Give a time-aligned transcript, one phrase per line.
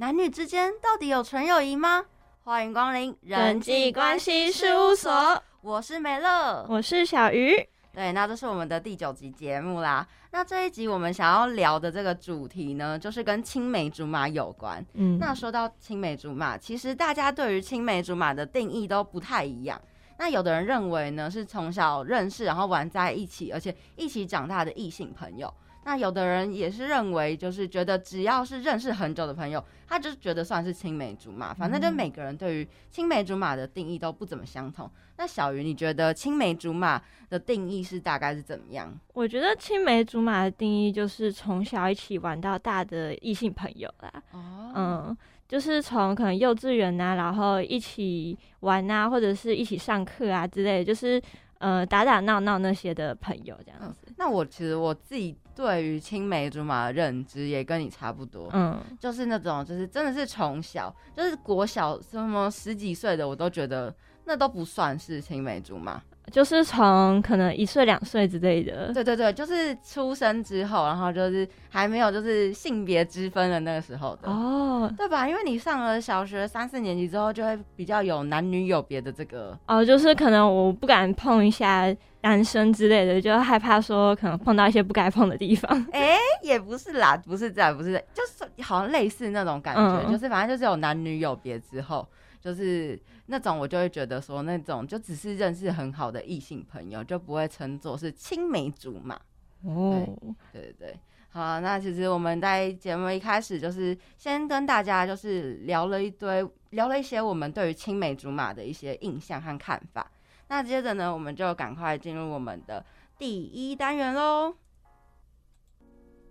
[0.00, 2.04] 男女之间到底有纯友谊吗？
[2.44, 7.68] 欢迎光临人际关系事务所，我是美乐，我是小鱼。
[7.92, 10.06] 对，那这是我们的第九集节目啦。
[10.30, 14.86] 那这一集我们想要聊的这个主题呢，就是跟青梅竹马有关。
[14.94, 19.82] 嗯，那说到青梅竹马，其实大家对于青梅竹马的定义都不太一样。
[20.16, 25.52] 那有的人认为呢，是从小认识，然后玩在一起，而且一起长大的异性朋友。
[25.88, 31.54] 那有的人也是认为，就是觉得只要是认识很久的朋友，他就觉得算是青梅竹马。
[31.54, 34.90] 反正就每个人对于青梅竹马的定义都不怎么相同。
[35.16, 38.94] 那小鱼，你觉得青梅竹马的定义是大概是怎么样？
[39.14, 44.12] 我觉得青梅竹马的定义就是从小一起玩到大的异性朋友啦。
[44.32, 45.16] 哦，嗯，
[45.48, 51.18] 就是从可能幼稚园啊，然后一起玩啊，或者是一起上课啊之类，就是
[51.60, 54.12] 呃打打闹闹那些的朋友这样子。
[54.18, 55.34] 那我其实我自己。
[55.58, 63.92] 对于青梅竹马的认知也跟你差不多，嗯，就是那种，就是真的是从小，就是国小什么十几岁的，我都觉得
[64.24, 66.00] 那都不算是青梅竹马。
[66.30, 75.28] 就是从可能一岁两岁之类的，对对对，就是出生之后，然后就是还没有就是性别之分的那个时候的哦，对吧？
[75.28, 85.70] 因为你上了小学三四年级之后，就会比较有男女有别的这个哦，就是可能我不敢碰一下男生之类的，就害怕说可能碰到一些不该碰的地方。
[85.92, 92.06] 哎，也不是啦，不是这样，不是，就是好像类似那种感觉，就是反正就是有男女有别之后。
[92.40, 99.20] 就是那种我就会觉得说那种就只是认识很好的异性朋友，就不会称作是青梅竹马。
[99.64, 100.06] 哦，
[100.52, 101.00] 对对对，
[101.30, 110.08] 好，那其实我们在节目一开始就是先跟大家就是聊了一堆，聊了一些我们对于青梅竹马的一些印象和看法。
[110.46, 112.84] 那接着呢，我们就赶快进入我们的
[113.18, 114.54] 第一单元喽。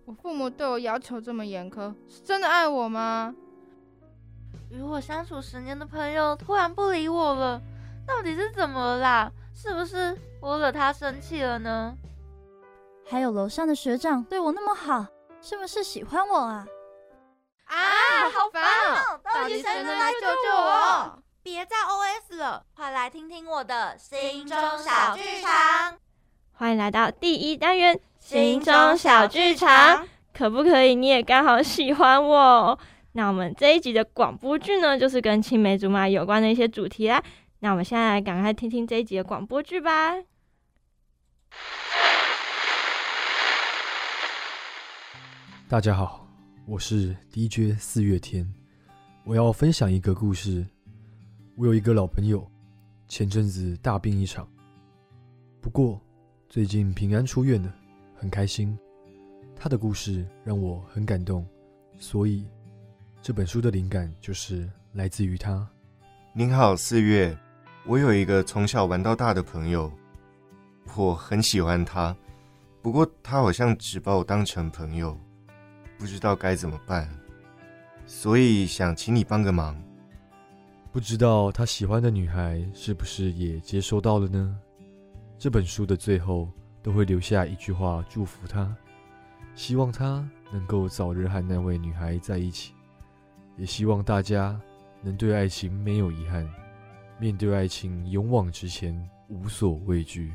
[0.06, 3.36] 我父母对我要求这么严苛，是真的爱我吗？
[4.70, 7.62] 与我相处十年的朋友突然不理我了，
[8.06, 9.32] 到底是怎么了啦？
[9.56, 11.96] 是不是我惹他生气了呢？
[13.10, 15.06] 还有楼上的学长对我那么好，
[15.42, 16.68] 是不是喜欢我啊？
[17.66, 17.76] 啊，
[18.30, 19.20] 好烦哦！
[19.24, 21.20] 到底谁能来救救我？
[21.42, 25.98] 别再 OS 了，快来听听我的心中小剧场。
[26.52, 30.06] 欢迎来到第一单元心中小剧场，
[30.38, 32.78] 可不可以你也刚好喜欢我？
[33.18, 37.24] 那我们这一集的广播剧呢，就是跟青梅竹马有关的一些主题啦。
[37.62, 40.14] 那我们现在来赶快听听这一集的广播剧吧。
[45.68, 46.28] 大家好，
[46.68, 48.48] 我是 DJ 四月天，
[49.26, 50.64] 我要分享一个故事。
[51.56, 52.48] 我有一个老朋友，
[53.08, 54.48] 前阵子大病一场，
[55.60, 56.00] 不过
[56.48, 57.74] 最近平安出院了，
[58.14, 58.78] 很开心。
[59.56, 61.44] 他的故事让我很感动，
[61.98, 62.46] 所以。
[63.22, 65.68] 这本书的灵感就是来自于他。
[66.34, 67.38] 您好，四月，
[67.86, 69.92] 我有一个从小玩到大的朋友，
[70.96, 72.16] 我很喜欢他，
[72.82, 75.18] 不过他好像只把我当成朋友，
[75.98, 77.10] 不知道该怎么办，
[78.06, 79.76] 所以想请你帮个忙。
[80.92, 84.58] 不知道他喜欢的女孩是不是也接收到了呢？
[85.38, 86.50] 这本书的最后
[86.82, 88.74] 都会留下一句话祝福他，
[89.54, 92.74] 希望他能够早日和那位女孩在一起。
[93.58, 94.60] 也希望大家
[95.02, 96.48] 能对爱情没有遗憾，
[97.20, 98.96] 面对爱情勇往直前，
[99.30, 100.32] 无所畏惧。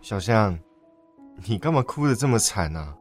[0.00, 0.58] 小象，
[1.46, 2.96] 你干嘛哭的这么惨呢？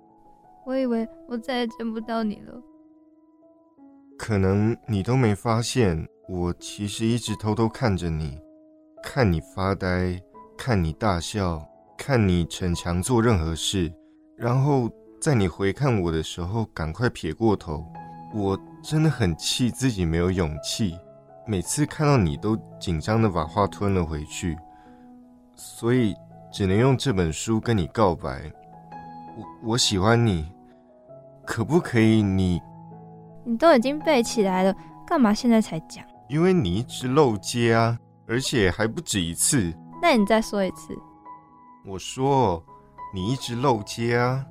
[0.66, 2.62] 我以为我再也见不到你了。
[4.16, 6.08] 可能你都没发现。
[6.30, 8.38] 我其实一直偷偷看着你，
[9.02, 10.22] 看你发呆，
[10.58, 11.66] 看你大笑，
[11.98, 13.90] 看你逞强做任何事，
[14.36, 14.90] 然后
[15.22, 17.86] 在你回看我的时候，赶快撇过头。
[18.34, 21.00] 我真的很气自己没有勇气，
[21.46, 24.58] 每次看到你都紧张的把话吞了回去，
[25.56, 26.14] 所以
[26.52, 28.52] 只能用这本书跟你告白。
[29.38, 30.52] 我我喜欢你，
[31.46, 32.22] 可不可以？
[32.22, 32.62] 你
[33.46, 34.76] 你都已经背起来了，
[35.08, 36.04] 干嘛现在才讲？
[36.30, 37.98] 因为你一直漏接啊，
[38.28, 39.74] 而且还不止一次。
[40.02, 40.98] 那你再说一次。
[41.86, 42.62] 我说
[43.14, 44.46] 你一直漏接啊。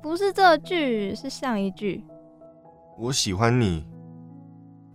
[0.00, 2.04] 不是这句，是上一句。
[2.96, 3.84] 我喜欢你，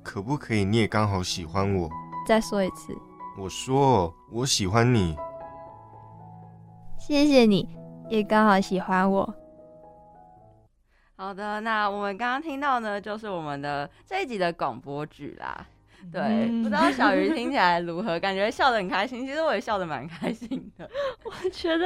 [0.02, 0.64] 可不可以？
[0.64, 1.90] 你也刚好喜欢我。
[2.26, 2.98] 再说一次。
[3.38, 5.18] 我说我喜欢你。
[6.98, 7.76] 谢谢你，
[8.10, 9.34] 也刚好喜欢我。
[11.18, 15.68] 好的，那我们刚刚听到呢，就是我们的这一集的广播剧啦。
[16.12, 18.20] 对，不知道小鱼听起来如何？
[18.20, 19.26] 感觉笑得很开心。
[19.26, 20.90] 其实我也笑得蛮开心的。
[21.26, 21.86] 我觉得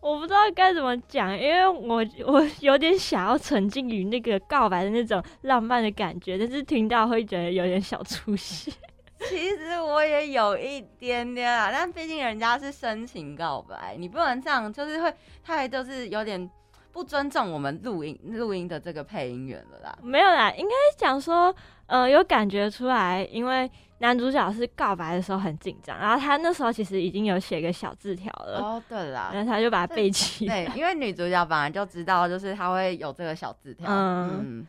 [0.00, 8.72] 我不知道该怎么讲，因为我我有点想要沉浸于那个告白的那种浪漫的感觉，但是听到会觉得有点小出戏。
[9.28, 15.14] 其实我也有一点点啊，但毕竟人家是深情告白，你不能这样，就是会
[15.44, 16.50] 太就是有点
[16.90, 19.96] 不尊重我们录音录音的这个配音员了啦。
[20.02, 21.54] 没有啦，应该讲说，
[21.86, 28.58] 呃，有感觉出来，因为男主角是告白的时候很紧张，然后他那时候其实已经有写个小字条了。
[28.60, 30.46] 哦，对啦，然后他就把它背起。
[30.46, 33.86] 对，因为女主角本来就知道，就是他会有这个小字条。
[33.90, 34.66] 嗯，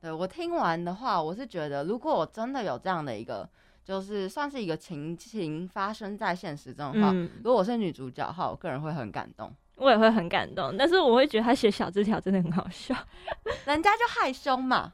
[0.00, 3.48] 对我听完的话，我是觉得，如果我真的有这样的一个。
[3.86, 7.12] 就是算是一个情情发生在现实中的话，
[7.44, 10.76] 如果我是女主角的话，我个人会很感动，我也会很感动。
[10.76, 12.92] 但是我会觉得他写小字条真的很好笑，
[13.64, 14.90] 人家就害羞嘛。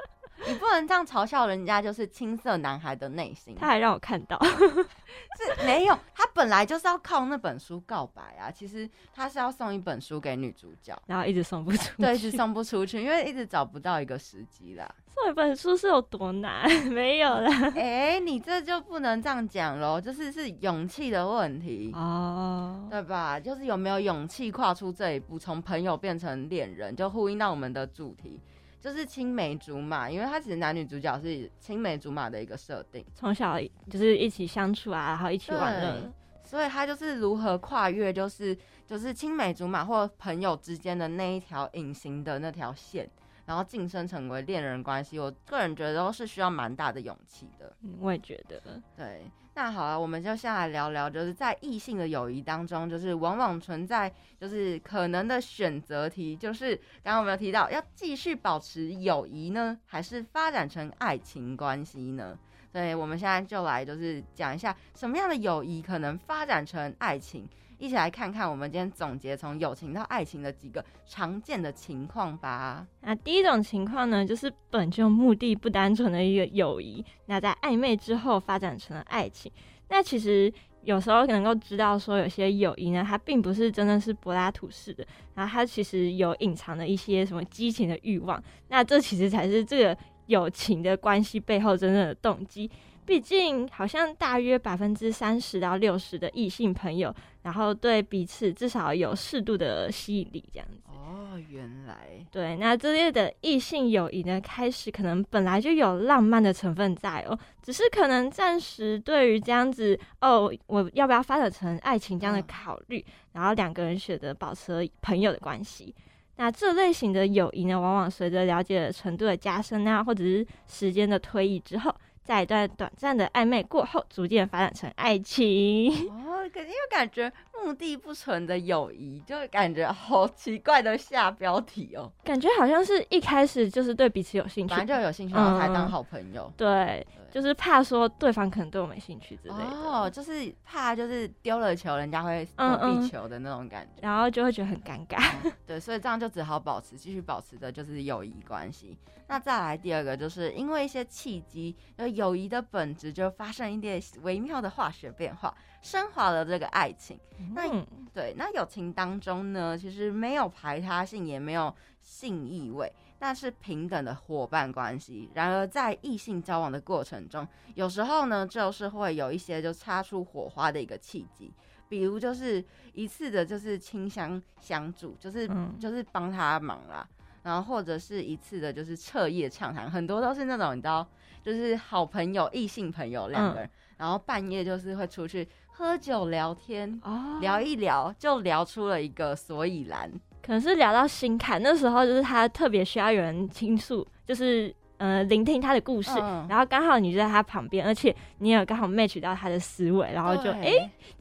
[0.48, 3.54] 你不能这样嘲笑人家，就是青涩男孩的内心。
[3.58, 8.50] 他还让我看到， 是没有，他本来就是要靠那本书告白啊。
[8.50, 14.92] 其实他是要送一本书给女主角，然后一直送不出，对，一直送不出去，因为一直找不到一个时机啦。
[15.14, 16.68] 送一本书是有多难？
[16.90, 17.72] 没有啦。
[17.76, 23.38] 哎，你这就不能这样讲喽，就是是勇气的问题哦，对吧？
[23.38, 28.40] 就是有没有勇气跨出这一步，从朋友变成恋人，就呼应到我们的主题。
[28.82, 33.58] 就是青梅竹马，因为他其实男女主角是青梅竹马的一个设定，从小
[33.88, 36.12] 就是一起相处啊，然后一起玩乐，
[36.42, 43.08] 所以他就是如何跨越，就是就是青梅竹马或朋友之间的那一条隐形的那条线。
[43.44, 47.74] 然后晋升成为恋人关系，我个人觉得都是需要蛮大的勇气的。
[47.82, 48.62] 嗯，我也觉得。
[48.96, 54.10] 对，那好了，我们就先来聊聊，就是在异性的友谊当中，就是往往存在
[54.40, 62.38] 就是可能的选择题，就是刚刚我们有提到，要继续保持友谊呢，还是发展成爱情关系呢？
[62.72, 67.46] 所以我们现在就来就是讲一下什么样的友谊可能发展成爱情。
[67.82, 72.86] 一起来看看我们今天总结从友情到爱情的几个常见的情况吧。
[73.00, 79.50] 那第一种情况呢，就是本就目的不单纯的一个友谊，那在暧昧之后发展成了爱情。
[79.88, 80.50] 那其实
[80.84, 85.04] 有时候能够知道说，有些友谊呢，它并不是真的是柏拉图式的，
[85.34, 88.40] 然后它其实有隐藏的一些什么激情的欲望。
[88.68, 92.70] 那这其实才是这个友情的关系背后真正的动机。
[93.04, 97.12] 毕竟，好像大约百分之三十到六十的异性朋友，
[97.42, 100.78] 然后对彼此至少有适度的吸引力，这样子。
[100.86, 102.24] 哦，原来。
[102.30, 115.92] 对，那这类的异性友谊呢，开始可能本来就有浪漫的成分在哦，只是可能暂时对于这样子哦，我要不要发展成爱情这样的考虑，然后两个人选择保持朋友的关系。
[116.36, 121.92] 那这类型的友谊呢，往往随着了解程度的加深啊，或者是时间的推移之后。
[122.24, 125.92] 在一段短暂的暧昧过后，逐渐发展成爱情。
[126.10, 127.32] 哦，肯定又感觉。
[127.64, 136.52] 目的不纯的友谊，就感觉好奇怪的下标题哦，感觉好像是一开始就是对彼此有兴趣，反正就有兴趣，然后才当好朋友。
[136.56, 139.64] 对，就是怕说对方可能对我没兴趣之类的。
[139.64, 145.22] 哦，就是怕就是丢了球，人家会躲避球的那种感觉，然后就会觉得很尴尬。
[145.64, 148.98] 对，所以这样就只好保持继续保持着就是友谊关系。
[149.26, 155.54] 那再来第二个，就是因为一些契机，就友谊的本质就发生一点微妙的化学变化。
[155.80, 157.18] 升华了这个爱情，
[157.54, 157.68] 那
[158.14, 165.28] 对那友情当中呢，其实没有排他性，也没有性意味，那是平等的伙伴关系。
[165.34, 167.44] 然而在异性交往的过程中，
[167.74, 171.52] 有时候呢，就是会有一些就擦出火花的一个契机，
[171.88, 177.04] 比如就是一次的就是清香相助，就是就是帮他忙啦，
[177.42, 181.06] 然后或者是一次的就是彻夜畅谈，很多都是那种你知道，
[181.42, 185.46] 就是好朋友异性朋友两个人，然后半夜就是会出去。
[185.74, 187.00] 喝酒聊天，
[187.40, 190.08] 聊一聊就聊出了一个所以然，
[190.42, 191.60] 可能是聊到心坎。
[191.62, 194.72] 那时候就是他特别需要有人倾诉，就是
[195.02, 196.16] 呃聆听他的故事，
[196.48, 200.70] 然后刚好你就在他旁边，而且你也刚好 match 到他的思维，然后就哎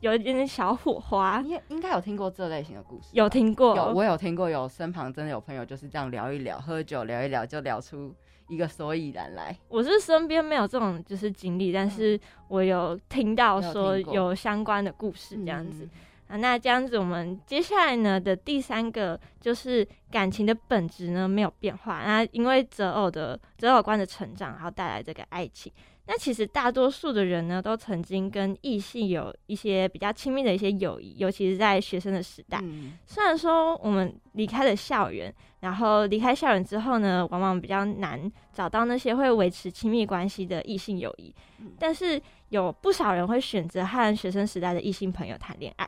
[0.01, 1.41] 有一点点小火花。
[1.41, 8.13] 你应该有听过这类型的故事，有听过，有我有听过，有身旁真的有朋友就是这样聊一聊，喝酒聊一聊就聊出。
[8.47, 12.19] 一个所以然来，我是身边没有这种就是经历，但是
[12.49, 15.87] 我有听到说有相关的故事这样子
[16.31, 16.37] 啊。
[16.37, 25.71] 那这样子，我们接下来呢的第三个就是感情的本质呢没有变化，那因为择偶的择偶观的成长，然后带来这个爱情。
[26.07, 32.61] 那其实大多数的人呢，都曾经跟异性有一些比较亲密的一些友谊，尤其是在学生的时代。
[33.05, 41.33] 虽然说我们离开了校园，然后离开校园之后呢，往往比较难找到那些会维持亲密关系的异性友谊，
[41.79, 42.19] 但是
[42.49, 45.87] 有不少人会选择和学生时代的异性朋友谈恋爱。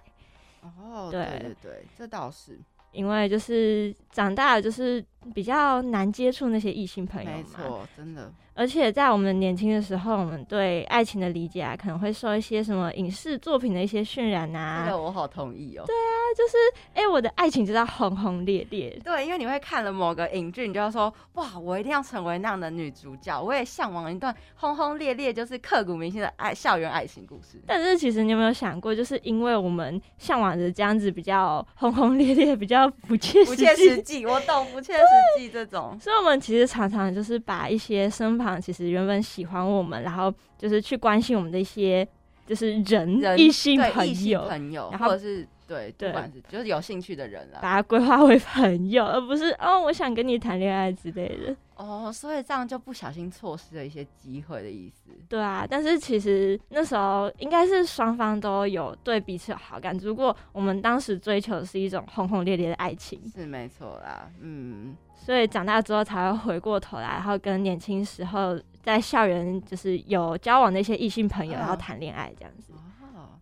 [0.63, 2.57] 哦，对对对，这倒是。
[2.91, 8.31] 因为就是长大了，就是比较难接触那些异性朋友没错，真的。
[8.55, 14.83] 而且在我们年轻的时候，我们对爱情的理解啊，可能会受一些什么影视作品的一些渲染啊。
[14.85, 15.83] 这个我好同意哦。
[15.87, 16.55] 对啊，就是
[16.93, 18.95] 哎，我的爱情就要轰轰烈烈。
[19.03, 23.41] 对，因为你会看了某个影剧，你就要说哇，我一定要成为那样的女主角。
[23.41, 27.59] 我也向往一段轰轰烈烈，就是刻骨铭心的爱校园爱情故事。
[27.65, 35.01] 但是其实你有没有想过，就是因为我们向往着这样子比较轰轰烈烈、比较不切不切实际，我懂不切 实
[35.37, 35.97] 际这种。
[36.01, 42.07] 所以，我们其实常常就是把一些身旁其实原本喜欢我们，然后就是去关心我们的一些
[42.45, 51.55] 就是人异性朋友，朋友，或者是对，不管是就是有兴趣的人了，把它规划为朋友，而不是哦，我想跟你谈恋爱之类的。
[51.75, 55.09] 哦，所以这样就不小心错失了一些机会的意思。
[55.27, 64.29] 对啊，但是其实那时候应该是双方都有对彼此有好感，如果我们当时追求的是一种轰轰烈烈的爱情，是没错啦。
[64.39, 72.71] 嗯，所以长大之后才会回过头来，然后跟年轻时候在校园就是有交往的一些异性朋友，然后谈恋爱这样子。
[73.15, 73.39] 哦，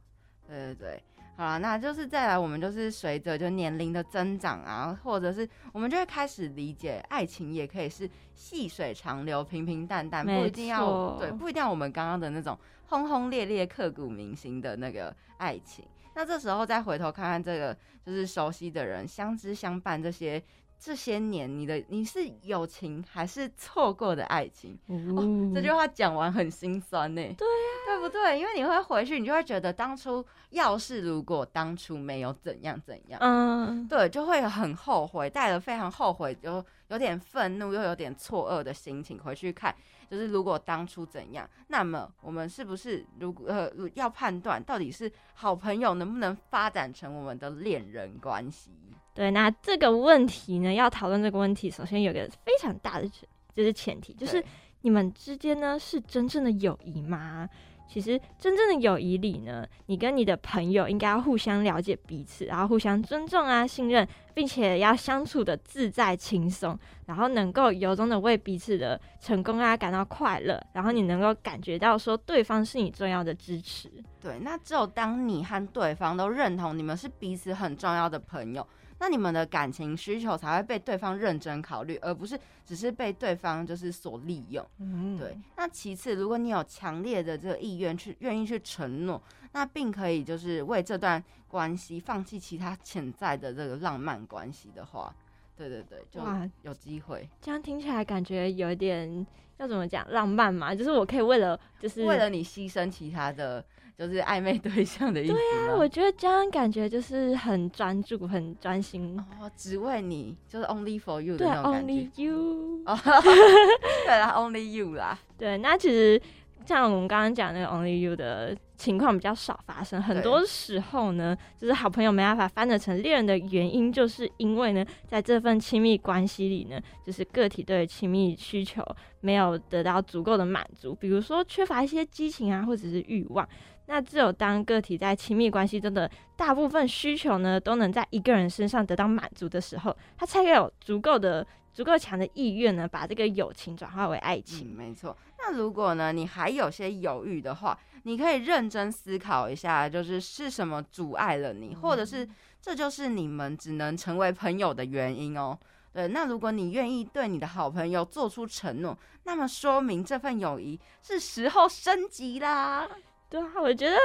[0.48, 1.04] 对对对。
[1.42, 12.56] 啊，那就是再来，我们就是随着就年龄的增长啊，或者是我们就会开始理解，爱情也可以是细水长流、平平淡淡，不一定要对，不一定要我们刚刚的那种
[12.90, 15.84] 轰轰烈烈、刻骨铭心的那个爱情。
[16.14, 20.40] 那这时候再回头看看这个，就是熟悉的人、相知相伴这些。
[20.84, 24.76] 这些年，你的你是友情还是错过的爱情？
[25.16, 25.22] 哦，
[25.54, 27.22] 这句话讲完很心酸呢。
[27.38, 28.40] 对呀，对不对？
[28.40, 39.76] 因为你会回去，你就会觉得当初要是如果当初没有怎样怎样，嗯，对，就会很后悔，带了非常后悔，有有点愤怒又有点错愕的心情回去看。
[40.10, 48.72] 就是如果当初怎样，那么我们是不是如果呃要判断到底是好朋友能不能发展成我们的恋人关系？
[49.14, 53.08] 对，那这个问题呢，要讨论这个问题，首先有个非常大的
[53.54, 54.44] 就是前提，就是
[54.82, 57.48] 你们之间呢是真正的友谊吗？
[57.90, 73.92] 其实真正的友谊里呢，你跟你的朋友应该要互相了解彼此，然后互相尊重啊、信任，并且要相处的自在轻松，然后能够由衷的为彼此的成功啊感到快乐，然后你能够感觉到说对方是你重要的支持。
[74.22, 78.66] 对，那只有当你和对方都认同你们是彼此很重要的朋友。
[79.04, 84.64] 那你们的感情需求才会被对方认真考虑，而不是只是被对方就是所利用。
[84.78, 85.36] 嗯，对。
[85.58, 89.20] 那其次，如果你有强烈的这个意愿去愿意去承诺，
[89.54, 95.12] 那并可以就是为这段关系放弃其他潜在的这个浪漫关系的话，
[95.58, 96.22] 对对对，就
[96.62, 97.28] 有机会。
[97.42, 99.26] 这样听起来感觉有点
[99.58, 100.76] 要怎么讲浪漫嘛？
[100.76, 103.66] 就是我可以为了就是为了你牺牲其他的。
[104.08, 105.34] 就是暧昧对象的意思。
[105.34, 111.94] 对啊，我觉得这样感觉就是很专注、很专心哦，只为你，就是 only for you 的那种感觉。
[111.94, 112.84] Only you。
[114.08, 115.18] 对啦，only you 啦。
[115.38, 116.20] 对，那其实
[116.66, 128.84] 像我们刚刚讲那个 only you 的情况比较少发生，很多时候呢，就是好朋友没办法翻得成恋人的原因，就是因为呢，在这份亲密关系里呢，就是个体对亲密需求
[129.20, 133.48] 没有得到足够的满足，比如说缺乏一些激情啊，或者是欲望。
[133.92, 144.74] 那只有当个体在亲密关系中的大部分需求呢，都能在一个人身上得到满足的时候，他才有足够的、足够强的意愿呢，把这个友情转化为爱情。
[144.74, 145.16] 没错。
[145.40, 152.26] 那如果呢，你还有些犹豫的话，你可以认真思考一下，就是是什么阻碍了你，或者是
[152.62, 155.60] 这就是你们只能成为朋友的原因哦。
[155.92, 162.88] 对，那如果你愿意对你的好朋友做出承诺，那么说明这份友谊是时候升级啦。
[163.32, 163.96] 对啊，我觉得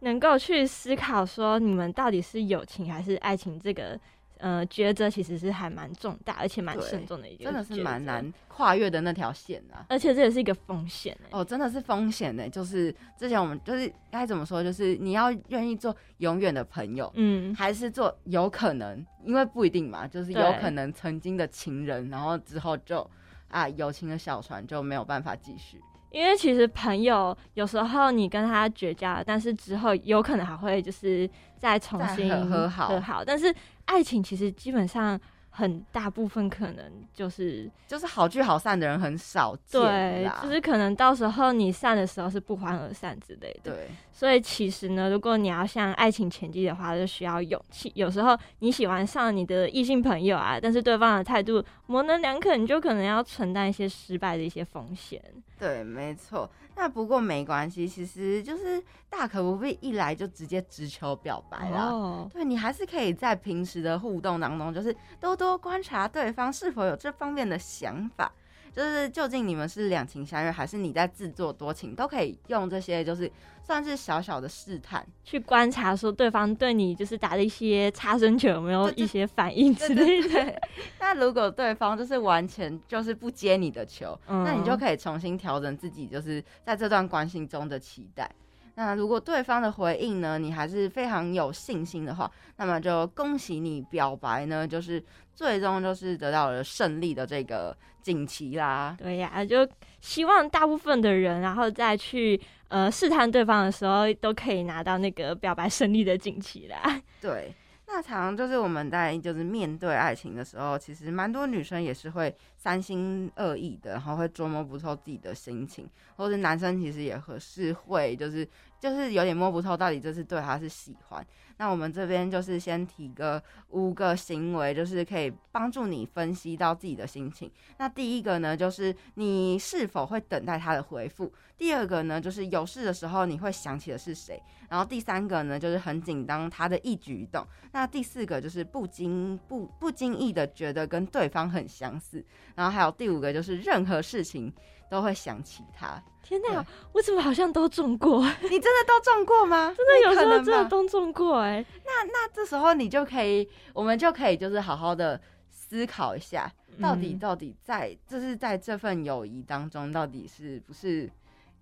[0.00, 3.98] 能够去思考说你们到底是友情还是爱情，这个
[4.36, 9.86] 呃抉择其实是还蛮重大，而且蛮慎重的一个，真的是蛮难跨越的那条线啊。
[9.88, 12.46] 而且这也是一个风险哦，真的是风险呢。
[12.46, 23.10] 就是之前我们就是该怎么说，就是你要愿意做永远的朋友，嗯，还是做有可能，因为不一定嘛，就是有可能曾经的情人，然后之后就
[23.48, 25.80] 啊友情的小船就没有办法继续。
[26.14, 31.28] 因为其实朋友有时候你跟他绝交了，但是之后有可能还会就是
[31.58, 33.24] 再重新和好和好。
[33.24, 33.52] 但是
[33.86, 43.72] 爱情其实基本上很大部分可能就是就是好聚好散的人很少见，对，就是可能到时候你散的时候是不欢而散之类的。
[43.72, 47.90] 对，所以其实呢，如果你要向爱情前进的话，就需要勇气。
[47.96, 55.20] 有时候你喜欢上你的异性朋友啊，但是对方的态度模棱两可，你就可能要承担一些失败的一些风险。
[55.58, 56.48] 对，没错。
[56.76, 58.80] 那不过没关系，其实就是
[59.10, 62.28] 大可不必一来就直接直球表白了。
[62.32, 68.32] 对你还是可以在平时的互动当中，就是多多观察对方是否有这方面的想法。
[68.72, 73.30] 就是究竟你们是两情相悦，还是你在自作多情，都可以用这些，就是
[73.66, 80.60] 算是小小的试探，去观察说对方对你就是打的一些擦身球有没有一些反应之类的。
[81.00, 88.30] 那如果对方就是完全就是不接你的球，那你就可以重新调整自己，就是在这段关系中的期待。
[88.76, 95.02] 那如果对方的回应呢，你还是非常有信心的话，那么就恭喜你表白呢，就是
[95.34, 98.96] 最终就是得到了胜利的这个锦旗啦。
[98.98, 99.68] 对呀，就
[100.00, 107.00] 希望大部分的人，然后再去呃试探对方的时候，都可以拿到那个表白胜利的锦旗啦。
[107.20, 107.54] 对。
[107.86, 118.48] 那常就是我们在就是面对爱情的时候，其实蛮多女生也是会三心二意的，然后会捉摸不透自己的心情，或者男生其实也合是会就是
[118.80, 121.22] 就是有点摸不透到底这是对还是喜欢。
[121.58, 127.50] 那我们这边就是先提个五个行为，就是可以帮助你分析到自己的心情。
[127.76, 134.36] 那第一个呢，就是你是否会等待他的回复；第二个呢，就是有事的时候你会想起的是谁；
[134.68, 142.18] 然后第三个呢，就是很紧张他的一举一动；那第四个就是不经不不经意的觉得跟对方很相似；
[142.54, 144.52] 然后还有第五个就是任何事情
[144.90, 146.02] 都会想起他。
[146.22, 148.22] 天哪，我怎么好像都中过？
[148.42, 149.72] 你真的都中过吗？
[149.76, 151.64] 真的有时候真的都中过哎。
[151.84, 155.20] 那那这时候你就可以，我们就可以就是好好的
[155.50, 161.10] 思考一下，到底到底在就是在这份友谊当中，到底是不是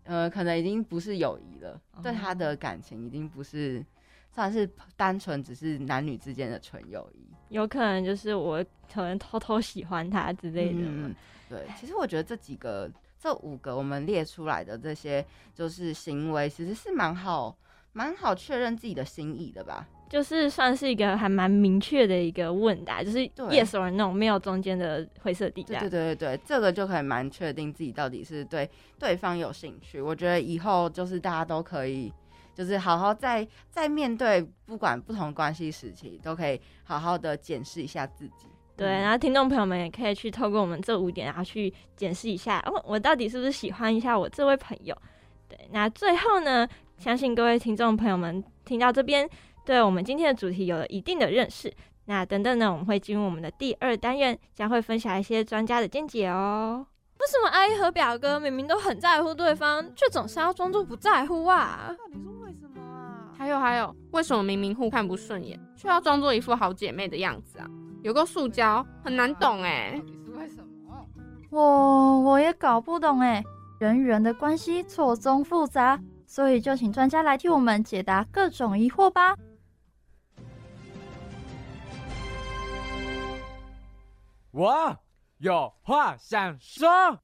[0.04, 3.84] 呃，可能已经不是友谊了，对他的感情已经不是
[4.32, 10.80] 算是单纯只是男女之间的纯友谊，有可能就是我可能偷偷喜欢他之类的。
[10.80, 11.14] 嗯，
[11.48, 12.90] 对，其实我觉得这几个。
[13.22, 15.24] 这五个我们列出来的这些
[15.54, 17.56] 就是行为，其实是蛮好、
[17.92, 19.86] 蛮好确认自己的心意的吧？
[20.10, 25.78] 就是算是一个还蛮明确的一个问答，就是 yes or no，没有中间的灰色地带。
[25.78, 30.00] 对对对对，这个就可以蛮确定自己到底是对对方有兴趣。
[30.00, 32.12] 我觉得以后就是大家都可以，
[32.54, 38.46] 就是好好在在面对不管不同关系时期，都可以好好的检视一下自己。
[38.76, 44.96] 对，然后听众朋友们也可以去透过我们这五点，然后去检视一下，哦，我到底是不是喜欢一下我这位朋友？
[45.48, 49.28] 对，那最后呢，相信各位听众朋友们听到这边，
[49.64, 51.72] 对我们今天的主题有了一定的认识。
[52.06, 56.86] 那等等呢，我们会进入我们的第二单元，将会分享一些专家的见解哦。
[57.22, 61.94] 为什么阿姨和表哥明明都很在乎对方，却总是要装作不在乎啊？
[61.96, 63.30] 到底是为什么啊？
[63.38, 67.66] 还有还有，为什么明明互看不顺眼，却要装作一副好姐妹的样子啊？
[68.02, 71.06] 有个塑胶很难懂哎，到底是为什么？
[71.50, 73.40] 我我也搞不懂哎，
[73.78, 79.36] 人与人的关系错综复杂，所以就请专家来替我们解答各种疑惑吧。
[84.50, 84.98] 我
[85.42, 87.18] 有话想说，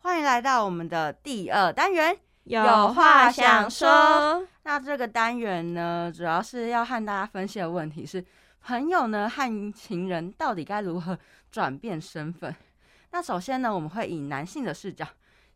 [0.00, 4.46] 欢迎来到我们的第二单元，有话想说。
[4.64, 8.22] 那这个单元呢，主要是要和大家分析的问题是。
[8.60, 11.18] 朋友呢和情人到底该如何
[11.50, 12.54] 转变身份？
[13.12, 15.06] 那首先呢，我们会以男性的视角，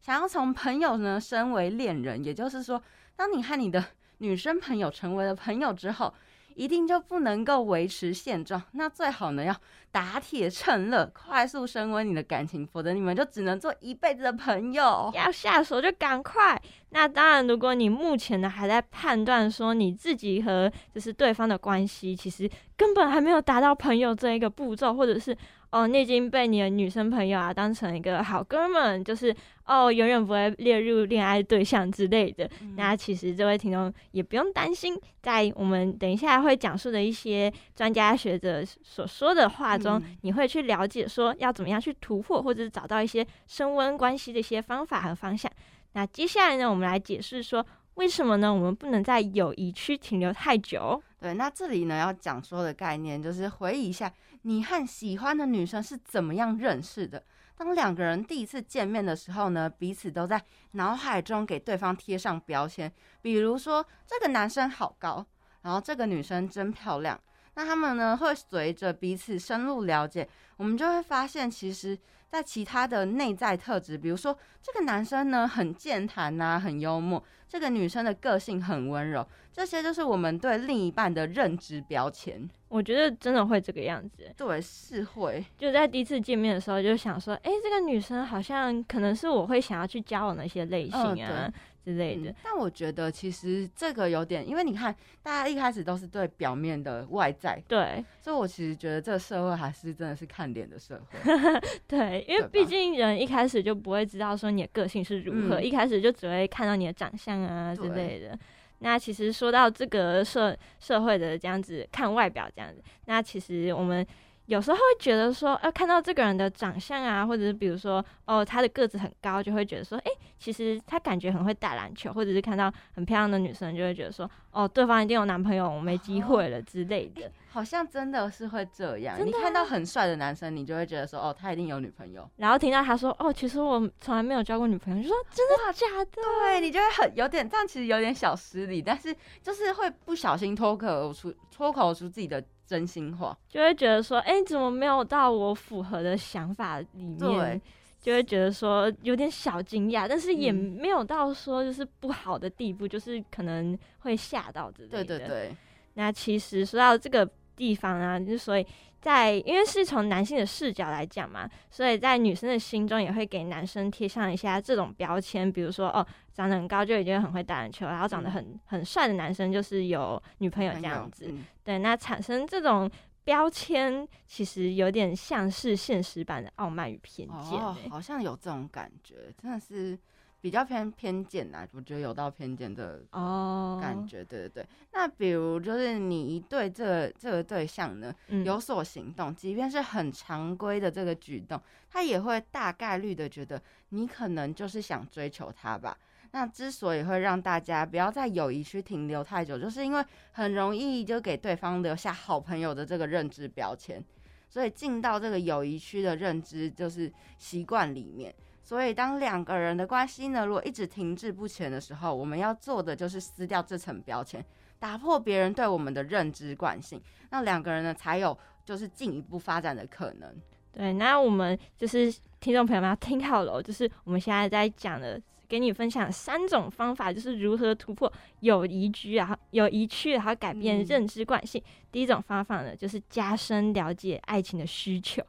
[0.00, 2.83] 想要从朋友呢升为恋人，也就是说，
[3.14, 3.85] 当你和你的
[4.16, 6.14] 女生朋友成为了朋友之后。
[6.56, 9.54] 一定就不能够维持现状，那最好呢要
[9.90, 15.10] 打铁趁热，快速升温你的感情，否则你们就只能做一辈子的朋友。
[15.14, 16.60] 要下手就赶快。
[16.90, 25.36] 那当然，如果你目前呢还在判断说你自己和就是对方的关系，其实根本还没有达到朋友这一个步骤，或者是。
[25.72, 32.48] 哦，你已经被你的女生朋友啊当成一个好哥们，就是哦，永远不会列入恋爱对象之类的。
[32.76, 45.50] 那其实这位听众也不用担心，在我们等一下会讲述的一些专家学者所说的话中，你会去了解说要怎么样去突破，或者是找到一些升温关系的一些方法和方向。
[45.94, 48.52] 那接下来呢，我们来解释说为什么呢？
[48.52, 51.02] 我们不能在友谊区停留太久。
[51.18, 54.12] 对，那这里呢要讲说的概念就是回忆一下。
[54.42, 57.22] 你和喜欢的女生是怎么样认识的？
[57.57, 65.24] 当两个人第一次见面的时候呢，彼此都在脑海中给对方贴上标签，比如说这个男生好高，
[65.62, 67.18] 然后这个女生真漂亮。
[67.55, 71.96] 那他们呢会随着彼此深入了解，我们就会发现，其实
[72.33, 77.23] 在其他的内在特质，比如说这个男生呢很健谈呐，很幽默。
[77.47, 82.49] 这个女生的个性很温柔，这些就是我们对另一半的认知标签。
[82.68, 85.45] 我觉得真的会这个样子，对，是会。
[85.59, 91.53] 就在第一次见面的时候，就想说，哎，这个女生好像可能是我会想要去交往的一些类型啊。
[91.85, 101.33] 之类的，但我觉得其实这个有点，因为你看，大家一开始都是对表面的外在，对，所以我其实觉得这个社会还是真的是看脸的社会
[101.88, 108.38] 对，因为毕竟人一开始就不会知道说你的个性是如何，一开始就只会看到你的长相啊之类的。
[108.79, 114.07] 那其实说到这个社社会的这样子看外表这样子，那其实我们。
[114.46, 127.31] 有时候会觉得说，呃，看到这个人的长相啊，或者是比如说，哦，他的个子很高，就会觉得说，哎，其实他感觉很会打篮球，或者是看到很漂亮的女生，就会觉得说，哦，对方一定有男朋友，我没机会了之类的。
[127.50, 129.16] 好像真的是会这样。
[129.24, 132.28] 你看到很帅的男生，你就会觉得说，哦，他一定有女朋友。
[132.37, 136.22] 然后听到他说，哦，其实我从来没有交过女朋友，就说真的假的？
[136.40, 142.42] 对你就会很有点这样，其实有点小失礼，但是就是会不小心脱口出脱口出自己的。
[142.72, 147.61] 真心话就会觉得说，哎，怎么没有到我符合的想法里面？
[148.00, 155.04] 就会觉得说有点小惊讶，但是也没有到说就是不好的地步，就是可能会吓到之类的。
[155.04, 155.56] 对对对。
[155.94, 158.66] 那其实说到这个地方啊，就所以。
[159.02, 171.34] 在，因为是从男性的视角来讲嘛，所以在女生的心中也会给男生贴上一下这种标签，比如说哦，长得很高就已经很会打篮球，然后长得很很帅的男生就是有女朋友这样子。
[171.64, 172.88] 对，那产生这种
[173.24, 177.58] 标签，其实有点像是现实版的傲慢与偏见。
[177.58, 179.98] 哦，好像有这种感觉，真的是。
[180.42, 184.66] 比较偏偏见呐，我觉得有到偏见的哦感觉，对对对。
[184.92, 188.12] 那比如就是你一对这个这个对象呢
[188.44, 195.96] 有所行动，即便是很常规的这个举动，他也会大概率的觉得你可能就是想追求他吧。
[196.33, 204.02] 那之所以会让大家不要在友谊区停留太久，就是因为很容易就给对方留下好朋友的这个认知标签，
[204.48, 208.35] 所以进到这个友谊区的认知就是习惯里面。
[208.72, 214.42] 所以，当两个人的关系呢，如果一直停滞不前的时候，我们要做的就是撕掉这层标签，
[214.78, 220.35] 打破别人对我们的认知惯性，那两个人呢，才有就是进一步发展的可能。
[220.72, 231.62] 对，那我们就是听众朋友们要听好了，就是我们现在在讲的，给你分享三种方法，就是如何突破友谊区啊，友谊区，然后改变认知惯性。
[231.90, 235.22] 第一种方法呢，就是加深了解爱情的需求。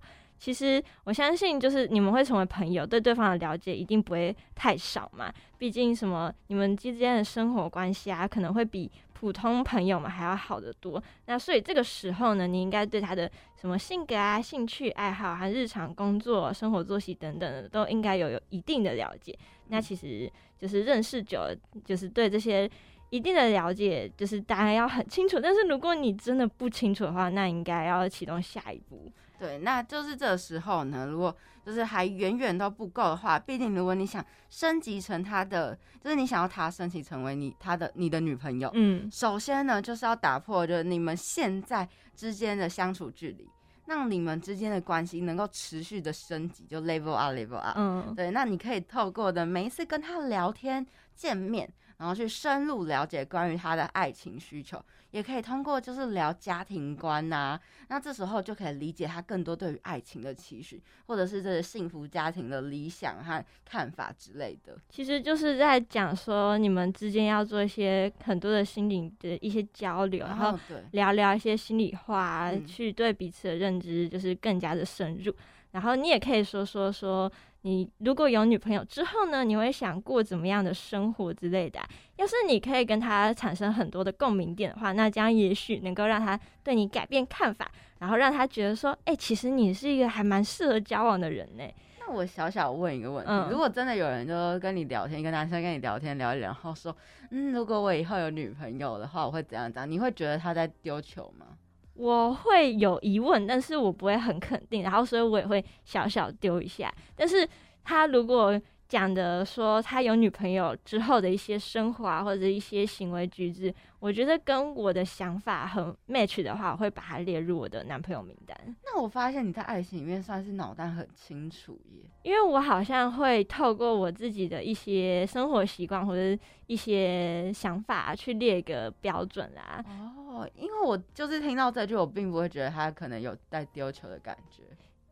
[0.44, 5.34] 其实我相信，就是你们会成为朋友，对对方的了解一定不会太少嘛。
[5.58, 11.02] 毕竟什么，你们之间的生活关系啊，可能会比普通朋友们还要好得多。
[11.28, 19.34] 那所以这个时候呢，你应该对他的什么性格啊、兴趣爱好，还日常工作、生活作息等等的，都应该有有一定的了解。
[19.70, 22.70] 那其实就是认识久了，就是对这些
[23.12, 25.40] 一定的了解，就是大家要很清楚。
[25.40, 29.10] 但是如果你真的不清楚的话，那应该要启动下一步。
[29.44, 43.46] 对，那就是这时候呢，如果就是还远远都不够的话，毕竟如果你想升级成他的，就是你想要他升级成为你他的你的女朋友，嗯，首先呢就是要打破就是你们现在之间的相处距离，
[43.86, 51.72] 让你们之间的关系能够持续的升级，就 level up level up，嗯，对，那你可以透过的每一次跟他聊天见面。
[51.98, 64.76] 然后去深入了解关于他的爱情需求，也可以通过就是聊家庭观呐，那这时候就可以理解他更多对于爱情的期许，或者是这个幸福家庭的理想和看法之类的。
[64.90, 70.60] 其实就是在讲说你们之间要做一些很多的心理的一些交流，然后
[70.92, 75.34] 聊聊一些心里话，去对彼此的认知就是更加的深入。
[75.72, 77.32] 然后你也可以说说说。
[77.66, 79.46] 你如果有女朋友之后呢？
[79.46, 81.80] 你会想过怎么样的生活之类的？
[82.18, 91.64] 要是你可以跟他产生很多的共鸣点的话，那这样也许能够让他对你改变看法，然后让他觉得说，哎，其实你是一个还蛮适合交往的人呢。
[92.02, 96.94] 那我小小问一个问题：如果真的有人就跟你聊天，一个男生跟你聊天聊一聊，然后说，
[97.32, 99.90] 嗯，如果我以后有女朋友的话，我会怎样怎样？
[99.90, 101.46] 你会觉得他在丢球吗？
[101.94, 106.94] 我会有疑问，但是我不会很肯定，然后所以我也会小小丢一下。
[107.16, 107.48] 但是
[107.84, 108.60] 他如果
[108.94, 118.56] 讲的说他有女朋友之后的一些生活啊，或者一些行为举止，我觉得跟我的想法很 match 的话，我会把它列入我的男朋友名单。
[118.86, 129.84] 那我发现你在爱情里面算是脑袋很清楚耶，因为我好像会透过我自己的一些生活习惯或者一些想法去列一个标准啦。
[129.88, 130.12] 哦。
[130.34, 134.62] 哦，因为我就是听到这句，我并不会觉得他可能有带丢球的感觉。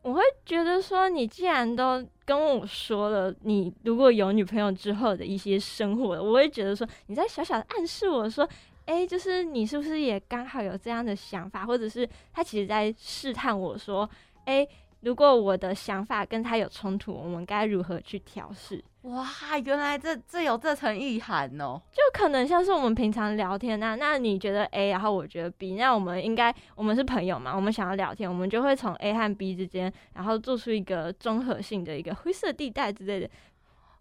[0.02, 8.48] 我会觉得说，你既然都跟我说了，你如果有女朋友之后的一些生活，我会觉得说，你在小小的暗示我说，
[8.84, 14.08] 哎，就是你是不是也刚好有这样的想法，或者是他其实在试探我说，
[14.44, 14.66] 哎。
[15.02, 18.82] 如果我的想法跟他有冲突，我们该如何去调试？
[19.02, 19.26] 哇，
[19.64, 21.80] 原来这这有这层意涵哦！
[21.90, 27.52] 就可能像是我们平常聊天那那你觉得 A，然后我觉得 B，那我们应该我们是朋友嘛？
[27.52, 33.28] 我们想要聊天，我们就会从 A 和 B 之间，然后做出一个综合性的一个灰色地带之类的。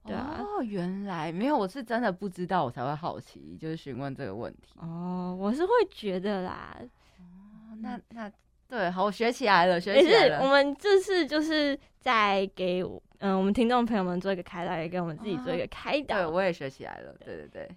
[0.06, 4.76] 对啊，哦，原来没有，我是真的不知道，我才会好奇，就是询问这个问题。
[4.80, 6.78] 哦，我是会觉得啦。
[7.18, 8.32] 哦，那那。
[8.72, 10.40] 对，好，我学起来了，学起来了。
[10.42, 12.82] 我们这次就是在给
[13.20, 16.16] 嗯我们听众朋友们做一个开导，也给我们自己做一个开导。
[16.16, 17.14] 对，我也学起来了。
[17.20, 17.70] 对对对，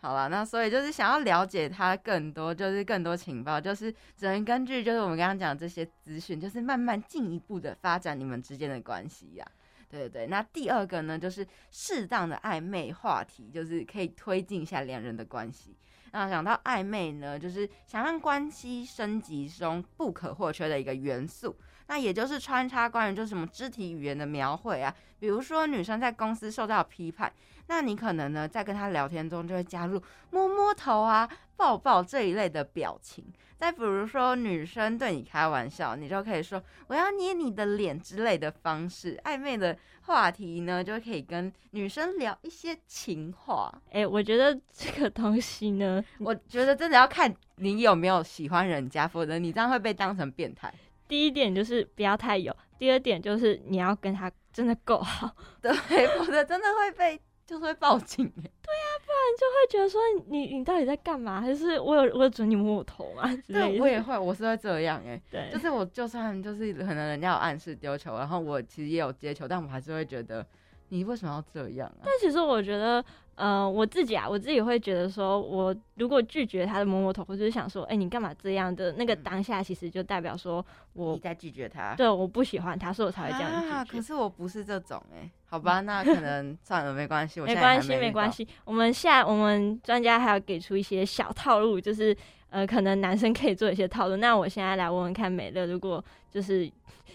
[0.00, 9.44] 好了，那所以就是想要了解他更多，就是更多情报，就是只能根据就是我们刚刚讲这些资讯，就是慢慢进一步的发展你们之间的关系呀。
[9.90, 15.76] 对对对，那第二个呢，就是适当的暧昧话题，就是可以推进一下两人的关系。
[16.12, 21.56] 那讲到暧昧呢，就是想让关系升级中不可或缺的一个元素。
[21.88, 27.30] 那也就是穿插关于就是什么肢体语言的描绘啊，比如说女生在公司受到批判，
[27.66, 33.24] 那你可能呢在跟他聊天中就会加入摸摸头啊、抱抱这一类的表情。
[33.56, 39.76] 再比如说女生对你开玩笑，你就可以说我要捏你的脸之类的方式，暧昧的。
[40.06, 43.72] 话题呢，就可以跟女生聊一些情话。
[43.92, 50.74] 哎，我觉得这个东西呢， 我觉得真的要看你有没有喜欢人家，否则你这样会被当成变态。
[51.06, 55.72] 第一点就是不要太有，第二点就是你要跟他真的够好，对，
[56.18, 57.20] 否则真的会被。
[57.52, 61.38] 就是会报警 对呀，不然就会觉得说你你到底在干嘛？
[61.38, 63.24] 还是我有我有准你摸我头吗？
[63.46, 65.20] 对，我也会，我是会这样哎。
[65.30, 70.46] 对，就是我就算就是可能人家有暗示丢球，然后我其实也有接球，但我还是会觉得
[70.88, 72.00] 你为什么要这样啊？
[72.04, 73.04] 但其实我觉得。
[73.34, 78.92] 呃，我自己啊，我自己会觉得说，我如果拒绝他的摸摸头，或者是想说，哎，你干嘛这样的？
[78.92, 83.96] 那个当下其实就代表说我在拒绝他，对，我不喜欢他，所以我才会这样拒绝。
[83.96, 88.46] 可是我不是这种哎，好吧，那可能算了，没关系，没关系，没关系。
[88.64, 92.14] 我们下我们专家还要给出一些小套路，就是
[92.50, 94.16] 呃，可能男生可以做一些套路。
[94.16, 96.70] 那我现在来问问看，美乐，如果就是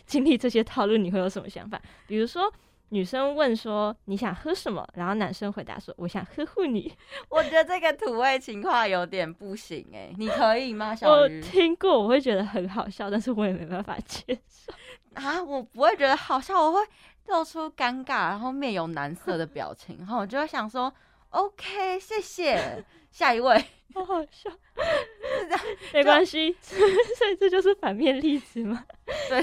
[0.08, 1.80] 经历这些套路，你会有什么想法？
[2.08, 2.51] 比如说。
[2.89, 6.93] 女生问说：“你想喝什么？”然后男生回答说：“我想呵护你。
[7.30, 10.95] ”我觉得这个土味情话有点不行哎，你可以吗？
[10.95, 11.41] 小鱼？
[11.41, 14.71] 我听过，我会觉得很好笑，但是我也没办法接受
[15.15, 15.43] 啊！
[15.43, 16.80] 我不会觉得好笑，我会
[17.28, 20.93] 露出尴尬，然后面有难色的表情，然后我就会想说
[21.32, 23.63] ：“OK，谢谢，下一位。
[23.98, 24.52] ”好好笑，
[25.91, 28.86] 没关系， 所以这就是反面例子嘛？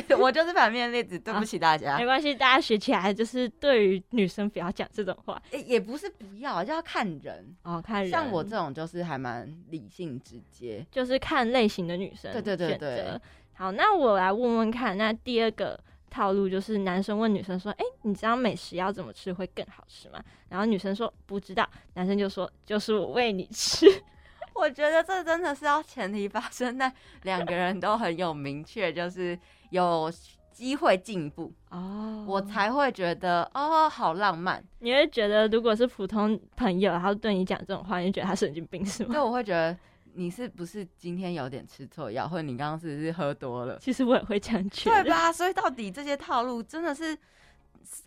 [0.07, 8.11] 对我就是反面例子，对不起大家，没关系，大家学起来就是对于女生不要讲这种话，也也不是不要，就要看人哦，看人。
[8.11, 12.31] 像我这种就是还蛮理性直接，就是看类型的女生。
[12.33, 13.21] 对对对对。
[13.55, 15.81] 好，那我来问问看，那第二个
[16.15, 23.87] 套路就是男生问女生说：“哎，你知道美食要怎么吃会更好吃吗？”然后女生说：“不知道。”男生就说：“就是我喂你吃。
[24.55, 26.93] ”我觉得这真的是要前提发生在
[27.25, 29.37] 两个人都很有明确，就是
[29.71, 30.09] 有
[30.53, 34.63] 机会进步哦，我才会觉得哦，好浪漫。
[34.79, 39.15] 你会觉得如果是普通朋友，然后对你讲这种话，你觉得他神经病是吗？
[39.15, 39.77] 对，我会觉得
[40.15, 43.79] 你是不是今天有点吃错药，或者你刚刚是不是喝多了？
[43.81, 45.33] 其实我也会这样觉得，对吧？
[45.33, 47.17] 所以到底这些套路真的是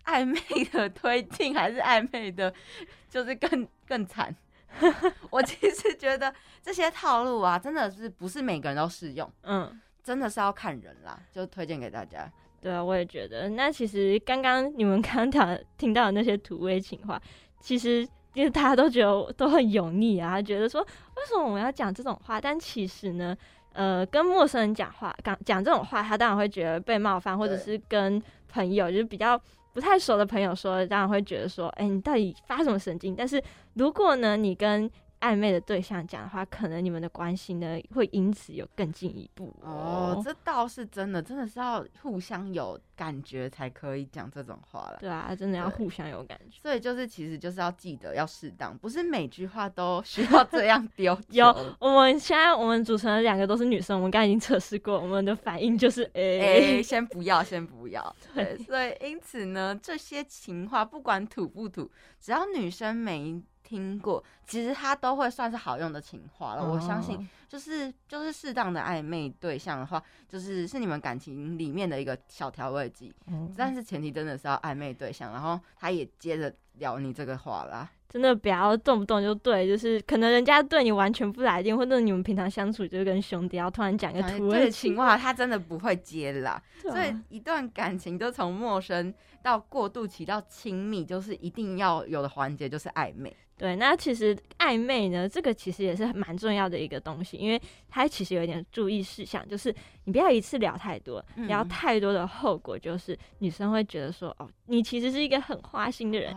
[0.04, 2.52] 暧昧的 推进，还是暧昧的，
[3.08, 4.34] 就是更更惨？
[5.30, 9.30] 我其实觉得这些套路啊，真的是不是每个人都适用。
[9.42, 12.30] 嗯，真的是要看人啦，就推荐给大家。
[12.60, 13.48] 对啊，我也觉得。
[13.50, 17.20] 那其实刚刚你们 刚刚听到的那些土味情话，
[17.60, 18.06] 其实
[18.38, 22.40] 因为大家都觉得都很油腻啊，觉得说为什么我们要讲这种话？
[22.40, 23.36] 但其实呢，
[23.72, 29.40] 呃，跟陌生人讲话，讲讲这种话，他当然会觉得被冒犯，或者是跟朋友就是比较。
[29.74, 33.14] 不太熟的朋友说，当然会觉得说，哎，你到底发什么神经？
[33.14, 33.40] 但是
[33.74, 40.20] 如果呢，你跟暧昧的对象讲的话，可能你们的关系呢会因此有更进一步哦。
[40.24, 44.98] 这倒是真的，真的是要互相有感觉才可以讲这种话了。
[45.00, 46.60] 对啊，真的要互相有感觉。
[46.62, 51.18] 所以就是，其实就是要记得要适当，不是每句话都需要这样丢。
[51.30, 51.46] 有，
[51.80, 58.16] 我们现在我们组成的两个都是女生，我们刚已经测试过，我们的反应就是，哎，先不要，先不要。
[58.34, 63.42] 对，所以因此呢，这些情话不管土不土，只要女生没。
[63.68, 66.64] 听过，其实它都会算是好用的情话了。
[66.64, 73.14] 我相信，就是就是适当的暧昧对象的话，就是是你们感情里面的一个小调味剂。
[73.54, 77.90] 但是前提真的是要暧昧对象，然后他也接着聊你这个话啦。
[78.08, 86.62] 真的不要动不动就对，就是可能人家对你完全不来电，或者你们平常相处就是跟兄弟，然后突然讲个土味情话，他真的不会接啦。
[86.80, 89.12] 所以一段感情都从陌生
[89.48, 93.34] 到过渡期到亲密，就是一定要有的环节就是暧昧。
[93.56, 106.36] 对，那其实暧昧呢，这个其实也是蛮重要的一个东西，因为它其实有一点注意事项，就是你不要一次聊太多，聊太多的后果就是女生会觉得说，哦，你其实是一个很花心的人。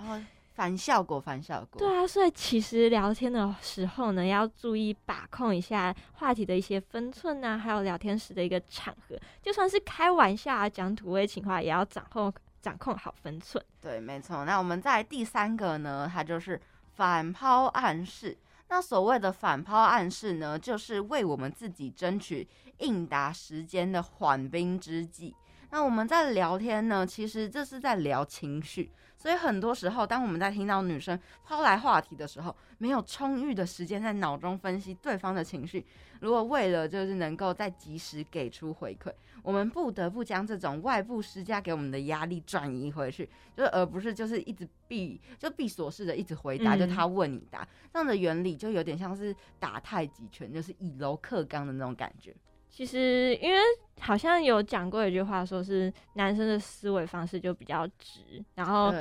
[0.54, 1.80] 反效果，反效果。
[1.80, 9.17] 对啊，所以其实聊天的时候呢，要注意把控一下话题的一些分寸啊，还有聊天时的一个场合。
[9.41, 13.63] 就算是开玩笑啊，讲土味情话，也要掌控掌控好分寸。
[13.82, 14.45] 对，没错。
[14.45, 16.62] 那我们在第三个呢，它就是
[16.93, 18.38] 反抛暗示。
[18.69, 22.47] 那所谓的反抛暗示呢，就是为我们自己争取
[22.78, 25.36] 应答时间的缓兵之计。
[25.71, 28.91] 那我们在聊天呢，其实这是在聊情绪。
[29.22, 35.86] 所以很多时候，当我们在听到女生抛来话题的时候，没有充裕的时间在脑中分析对方的情绪。
[36.22, 52.36] 如果为了就是能够在及时给出回馈，我们不得不将这种外部施加给我们的压力转移回去，就是而不是就是一直闭就闭锁式的一直回答，就他问你答，这样的原理就有点像是打太极拳，就是以柔克刚的那种感觉。
[52.72, 53.60] 其实，因为
[54.00, 58.92] 好像有讲过一句话，说是男生的思维方式就比较直，然后，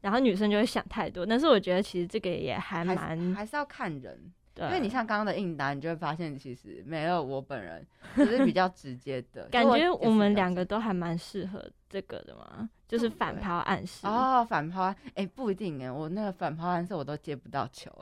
[0.00, 1.24] 然后女生就会想太多。
[1.26, 7.86] 但是我觉得其实这个也还蛮还是要看人，因为你像刚刚的应答，你就会发现其实没有我本人
[8.16, 9.88] 只是比较直接的 感觉。
[9.90, 17.92] 我们两个都还蛮适合这个的嘛，就是反抛暗示哦，反抛哎不一定哎，我那个反抛暗示我都接不到球。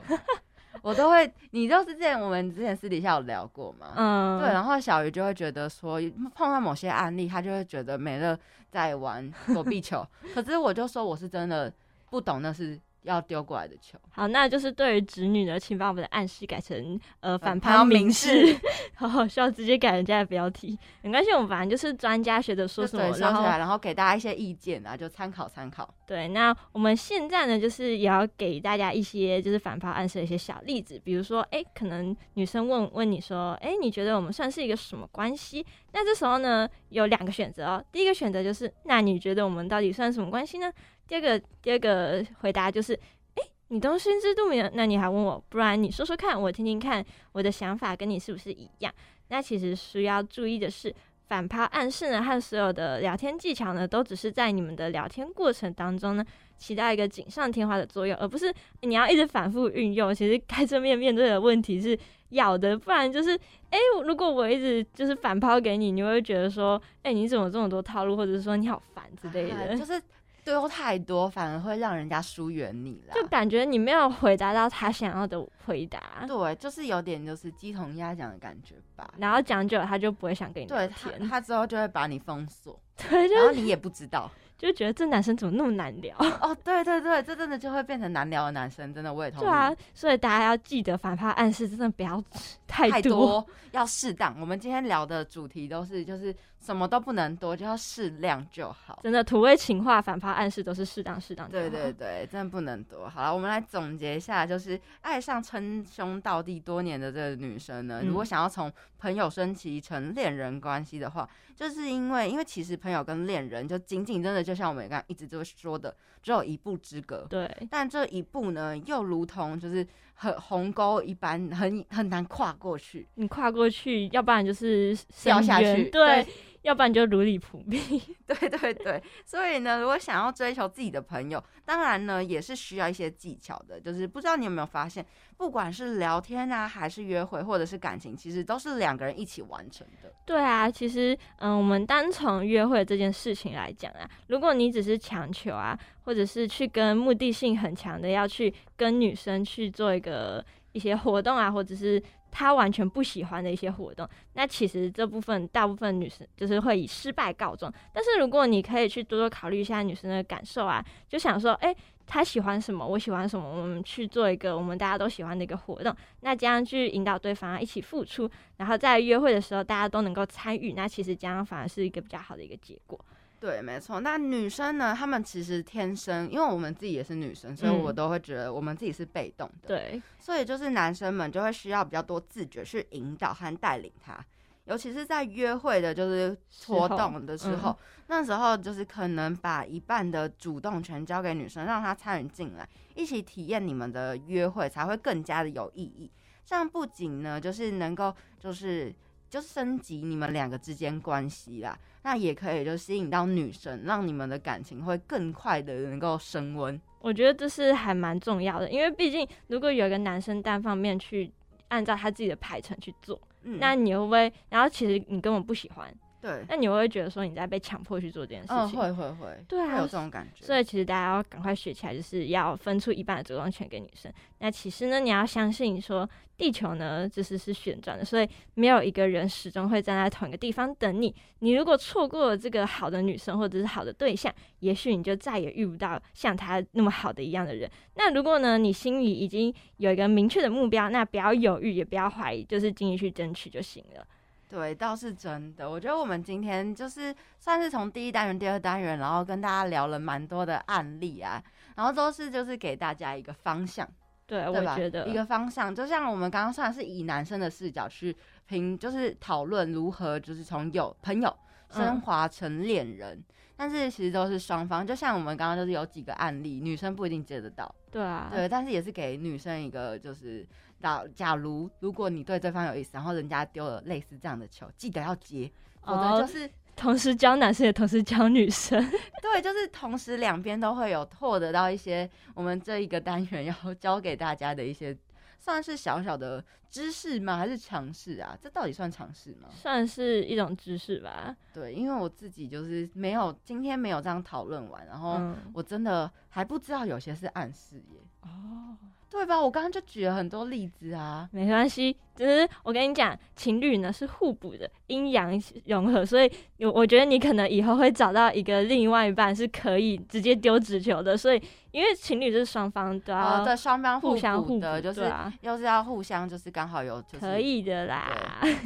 [0.87, 5.99] 我都会，你就是之前我们之前私底下有聊过嘛，嗯，对，然后小鱼就会觉得说
[6.33, 8.39] 碰到某些案例，他就会觉得美乐
[8.71, 11.71] 在玩躲避球， 可是我就说我是真的
[12.09, 12.79] 不懂那是。
[13.07, 18.55] 要丢过来的球，好，那就是对于侄女呢，请把我们的暗示改成呃反抛明示，
[18.95, 25.93] 好好笑，直接改人家的标题，没关系，我们反正就是专家学者说什么，然后然后给大家一些意见啊，就参考参考。
[26.05, 35.65] 对，那我们现在呢，就是也要给大家一些就是反抛暗示的一些小例子，比如说，哎，可能女生问问你说，哎，你觉得我们算是一个什么关系？
[35.91, 40.71] 那这时候呢，有两个选择哦，第一个选择就是，那你觉得我们到底算什么关系呢？
[41.07, 42.93] 第二个第二个回答就是，
[43.35, 45.41] 哎，你都心知肚明，那你还问我？
[45.49, 48.93] 不然你说说看，我听听看，我的想法跟你是不是一样？
[49.29, 50.93] 那其实需要注意的是，
[51.27, 56.25] 反抛暗示呢，和所有的聊天技巧呢，都只是在你们的聊天过程当中呢，
[56.57, 60.13] 起到一个锦上添花的作用，而不是你要一直反复运用。
[60.13, 61.97] 其实该正面面对的问题是
[62.29, 63.37] 要的，不然就是，
[63.69, 70.01] 哎，如果我一直就是反抛给你，你会觉得说，哎，你怎么这么多套路，或者是说你好烦之类的， 就是。
[70.47, 76.23] 丢太多反而会让人家疏远你了，就感觉你没有回答到他想要的回答。
[76.25, 79.13] 对，就是有点就是鸡同鸭讲的感觉吧。
[79.17, 82.79] 然后讲久了，他就不会想跟你聊天，他之后就会把你封锁。
[83.09, 84.31] 对，然后你也不知道。
[84.57, 86.57] 就觉得这男生怎么那么难聊哦？
[86.63, 89.45] 对对对，这真的就会变成难聊的男生，真的我也同意。
[89.45, 92.23] 对啊，所以大家要记得反派暗示，真的不要
[92.65, 94.35] 太多，要适当。
[94.39, 98.99] 我们今天聊的主题都是，就是什么都不能多，就要适量就好。
[99.03, 101.49] 真的土味情话、反派暗示都是适当适当。
[101.49, 103.07] 对对对，真的不能多。
[103.07, 111.29] 好了，我们来总结一下，就是爱上称兄道弟多年的这个女生呢，如果想要从朋友升级成恋人关系的话。
[111.57, 115.91] 就是因为，因为其实朋友跟恋人就仅仅真的就像我们刚刚一直都说的，
[116.21, 117.25] 只有一步之隔。
[117.27, 119.83] 对，但这一步呢，又如同就是
[120.19, 123.07] 很鸿沟一般，很很难跨过去。
[123.15, 125.89] 你跨过去，要不然就是掉下去。
[125.91, 126.25] 对。
[126.63, 127.79] 要不然就如履薄冰。
[128.27, 133.79] 对 对对，所以呢，如果想要追求自己的朋友，当然呢也是需要一些技巧的。
[133.79, 135.05] 就是不知道你有没有发现，
[135.37, 140.11] 不管是聊天啊，还是约会，或者是感情，其实都是两个人一起完成的。
[140.25, 150.43] 对啊，其实嗯，我们单从约会这件事情来讲啊，如果你只是强求啊，或者是去跟目的性很强的要去跟女生去做一个
[150.73, 152.01] 一些活动啊，或者是。
[152.31, 157.71] 他完全不喜欢的一些活动，那其实这部分大部分女生就是会以失败告终。
[157.93, 161.75] 但是如果你可以去多多考虑一下女生的感受啊，就想说，哎，
[162.05, 172.99] 她喜欢什么，我喜欢什么，我们去做一个我们大家都喜欢的一个活动，那这样去引导对方啊一起付出，然后在约会的时候大家都能够参与，那其实这样反而是一个比较好的一个结果。
[173.39, 173.99] 对，没错。
[173.99, 174.95] 那女生呢？
[174.97, 179.67] 她们其实天生，因为我们自己也是女生，所以我都会觉得我们自己是被动的。
[179.67, 184.17] 对，所以就是男生们就会需要比较多自觉去引导和带领他，
[184.65, 186.35] 尤其是在约会的，就是
[186.65, 187.77] 活动的时候，
[188.07, 196.11] 那时候就是可能把一半的主动权交给女生，让她参与进来，一起体验你们的约会，才会更加的有意义。
[196.43, 198.91] 这样不仅呢，就是能够就是。
[199.29, 206.79] 就升级你们两个之间关系啦，那也可以就吸引到女生，让你们的感情会更快的能够升温。
[206.99, 211.31] 我觉得这是还蛮重要的，因为毕竟如果有一个男生单方面去
[211.67, 214.31] 按照他自己的排程去做，那你会不会？
[214.49, 215.93] 然后其实你根本不喜欢。
[216.27, 218.69] 对，那你会会觉得说你在被强迫去做这件事情？
[218.71, 220.45] 会会会，对啊，有这种感觉。
[220.45, 224.11] 所以其实大家要赶快学起来，就是要分出一半的主动权给女生。
[224.39, 231.15] 那其实呢，你要相信说，地球呢就是是旋转的，所以没有一个人始终会站在同一个地方等你。
[231.39, 237.71] 你如果错过了这个好的女生或者是好的对象，也许你就再也遇不到像她那么好的一样的人。
[237.95, 244.05] 那如果呢，你心里已经有一个明确的目标，那不要犹豫，也不要怀疑，就是尽力去争取就行了。
[244.49, 245.69] 对，倒是真的。
[245.69, 251.43] 我觉得我们今天就是算是从第一单元、第二单元，然后跟大家聊了蛮多的案例啊，
[251.75, 253.85] 然后都是就是给大家一个方向，
[254.25, 255.75] 对，我觉得一个方向。
[255.75, 261.35] 就像我们刚刚算是以男生的视角去评，就是讨论如何就是从有朋友
[261.69, 263.21] 升华成恋人，
[263.57, 264.87] 但是其实都是双方。
[264.87, 270.47] 就像我们刚刚就是有几个案例，女生不一定接得到，对啊，对，但是也是给女生一个就是。
[270.79, 275.51] 假假如如果你对对方有意思，然后人家丢了类似这样的球，记得要接，
[275.81, 278.79] 否则就是同时教男生也同时教女生。
[279.21, 284.95] 对，就是同时两边都会有获得到一些我们这一个单元 要教给大家的一些，
[285.39, 287.37] 算是小小的知识吗？
[287.37, 288.37] 还是尝试啊？
[288.39, 289.49] 这到底算尝试吗？
[289.51, 291.35] 算是一种知识吧。
[291.51, 295.19] 对，因为我自己就是没有今天没有这样讨论完，然后
[295.53, 297.99] 我真的还不知道有些是暗示耶。
[298.21, 298.77] 哦。
[299.09, 299.41] 对吧？
[299.41, 305.31] 我刚刚就举了很多例子啊，没关系，只是我跟你讲，情侣呢是互补的，阴阳
[305.65, 311.41] 融合，所以我我觉得你可能以后会找到一个另外一半是可以直接丢直球的，所以
[311.71, 318.11] 因为情侣是双方都要对双方互相互的，就是啊又是要互相，就是刚好有可以的啦。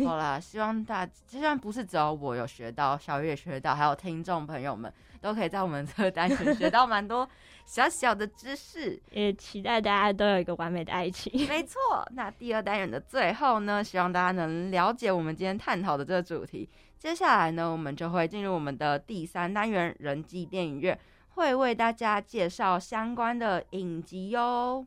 [0.06, 7.28] 好啦，希望大虽然不是只有我有学到，小月学到，还有听众朋友们都可以在我们这个单元学到蛮多。
[7.72, 11.32] 小小的知识，也期待大家都有一个完美的爱情。
[11.48, 11.80] 没错，
[12.12, 16.68] 那第二单元的最后呢，希望大家能了解我们今天探讨的这个主题。
[17.00, 21.00] 接下来呢，我们就会进入我们的第三单元——人际电影院，
[21.36, 24.86] 会为大家介绍相关的影集哟。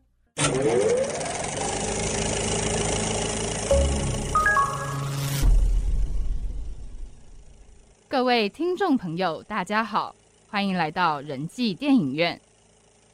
[8.07, 10.14] 各位听众朋友，大家好，
[10.51, 12.39] 欢迎来到人际电影院。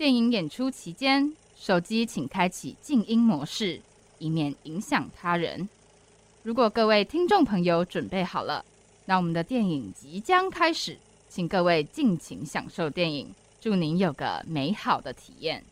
[0.01, 3.79] 电影演出期间，手机请开启静音模式，
[4.19, 5.69] 以免影响他人。
[6.43, 8.65] 如果各位听众朋友准备好了，
[9.05, 10.97] 那我们的电影即将开始，
[11.29, 15.63] 请各位尽情享受电影，祝您有个美好的体验。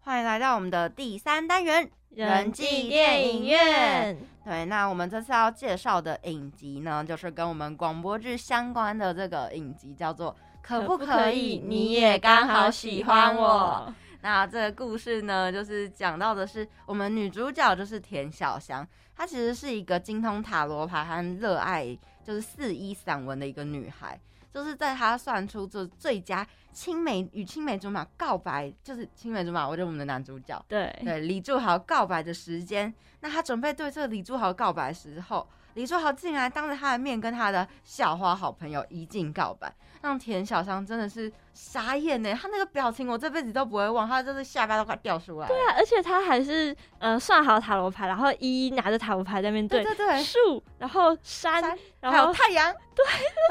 [0.00, 4.16] 欢迎来到我们的第三单元——人际电影院。
[4.44, 13.86] 对，那我们这次要介绍的影集呢，就是跟我们广播剧相关的这个影集，叫做《可不可以你也刚好喜欢我》。
[14.20, 18.86] 那这个故事呢，就是讲到的是我们女主角就是田小香，
[19.16, 24.18] 她其实是一个精通塔罗牌和热爱就是四一散文的一个女孩。
[24.52, 30.62] 就是在他算出这最佳青梅与青梅竹马告白，就是青梅竹马，我就是我们的男主角。
[30.68, 42.34] 对对，李柱豪告白的时间，那他准备对这个李柱豪告白时候，李书豪竟然当着他的面跟他的校花好朋友一镜告白，让田小香真的是傻眼呢。
[42.34, 45.46] 他那个表情我这辈子都不会忘，他真是下巴都快掉出来。
[45.46, 51.62] 对啊，而且他还是呃算好塔罗牌，然后一一拿着塔罗牌在面对，对对对，树，然后山，
[52.00, 53.04] 然后太阳，对，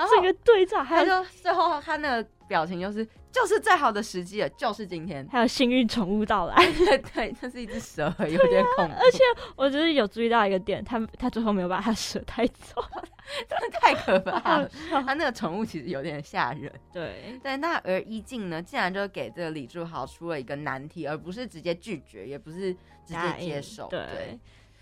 [0.10, 3.08] 这个对照，还有最后他那个表情就是。
[3.32, 5.26] 就是最好的时机了，就是今天。
[5.32, 8.94] 还有幸运宠物到来，对对，这是一只蛇，有点恐怖。
[8.94, 9.20] 而且
[9.56, 12.84] 我就是有注意到一个点，他他最后没有把他蛇带走，
[13.48, 14.70] 真的太可怕了。
[14.90, 16.70] 他那个宠物其实有点吓人。
[16.92, 22.74] 对对，那而一静呢，竟然就给这个李柱豪出了一个难题，而不是直接拒绝，也不是
[23.06, 23.88] 直接接受。
[23.88, 24.38] 对。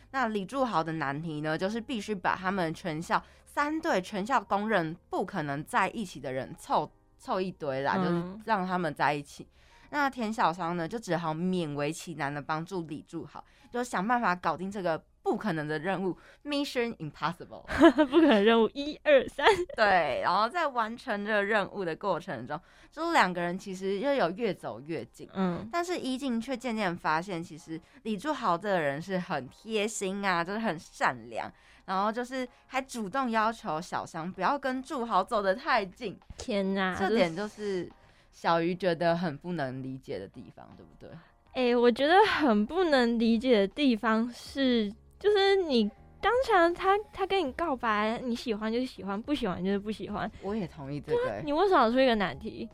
[0.09, 6.91] 那李柱豪的难题呢，就是必须把他们全校三对全校公认不可能在一起的人凑。
[7.19, 9.47] 凑一堆啦，就是让他们在一起。
[9.91, 16.15] 那田小商呢，就只好勉为其难的帮助李柱豪，就想办法搞定这个不可能的任务
[16.45, 17.63] ，Mission Impossible，
[18.05, 19.47] 不可能任务一二三。
[19.75, 22.59] 对，然后在完成这个任务的过程中，
[22.91, 25.27] 就是两个人其实又有越走越近。
[25.33, 31.51] 嗯，但是一静却渐渐发现，其实李柱豪这个人是很贴心啊，就是很善良，
[31.89, 36.15] 然后就是还主动要求小香不要跟祝豪走得太近。
[36.37, 37.91] 天哪，这点就是
[38.31, 41.09] 小鱼觉得很不能理解的地方，对不对？
[41.53, 44.93] 哎，我觉得很不能理解的地方是。
[45.17, 45.89] 就是你
[46.21, 50.31] 当场他他跟你告白，你喜欢就是喜欢，不喜欢就是不喜欢。
[50.43, 51.41] 我也同意这个。
[51.43, 52.69] 你为什么出一个难题？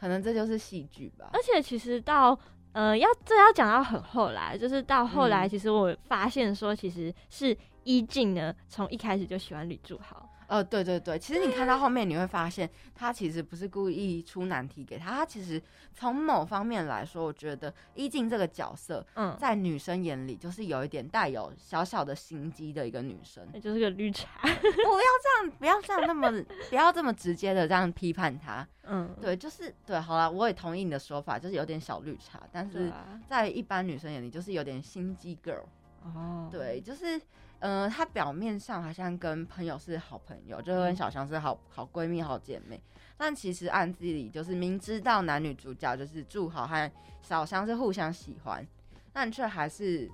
[0.00, 1.28] 可能这就是戏剧吧。
[1.34, 2.36] 而且其实到
[2.72, 10.28] 呃要这要讲到很后来，就是到后来，其实我发现说，其实是一静呢从一开始就喜欢吕祝豪。
[10.46, 15.60] 呃，对对对，其实你看到后面，你会发现他其实不是故意出难题给他，他其实
[15.94, 24.38] 从某方面来说，我觉得一静这个角色，嗯，在女生眼里就是有一点带有小小的心机的一个女生，就是个绿茶。
[24.44, 26.30] 不要这样，不要这样那么，
[26.68, 28.68] 不要这么直接的这样批判他。
[28.82, 32.92] 嗯，对，就是对，好了，我也同意你的说法，就是有点小绿茶，但是
[33.26, 35.64] 在一般女生眼里，就是有点心机 girl。
[36.02, 37.18] 哦，对，就是。
[37.66, 42.78] 嗯，她表面上好像跟朋友是好朋友，就跟小香是好好闺蜜、好姐妹，
[43.16, 46.90] 但其实暗地里就是明知道男女主角就是祝好和
[47.22, 48.66] 小香是互相喜欢，
[49.14, 50.10] 但却还是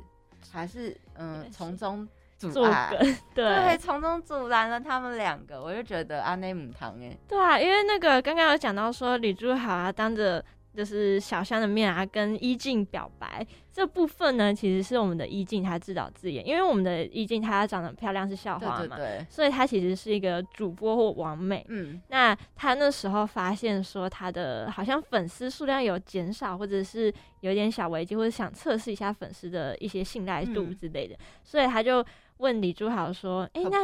[0.53, 2.07] 还是嗯从中
[2.39, 2.95] 阻拦，
[3.35, 10.45] 对，从中阻拦了他们两个，我就觉得阿内姆堂哎，对啊，因为那个刚刚有讲到说李祝豪啊，当着。
[10.75, 18.97] 就是小香的面啊，跟依静表白这部分呢，其实是我们的依静她自导自演，因为我们的依静她长得漂亮是校花嘛，
[19.29, 21.65] 所以她其实是一个主播或王美。
[21.69, 32.05] 嗯，那她那时候发现说她的好像粉丝数量有减少，或者是有点小危机，或者想测试一下粉丝的一些信赖度之类的，所以她就
[32.39, 33.79] 问李珠豪说：“哎，那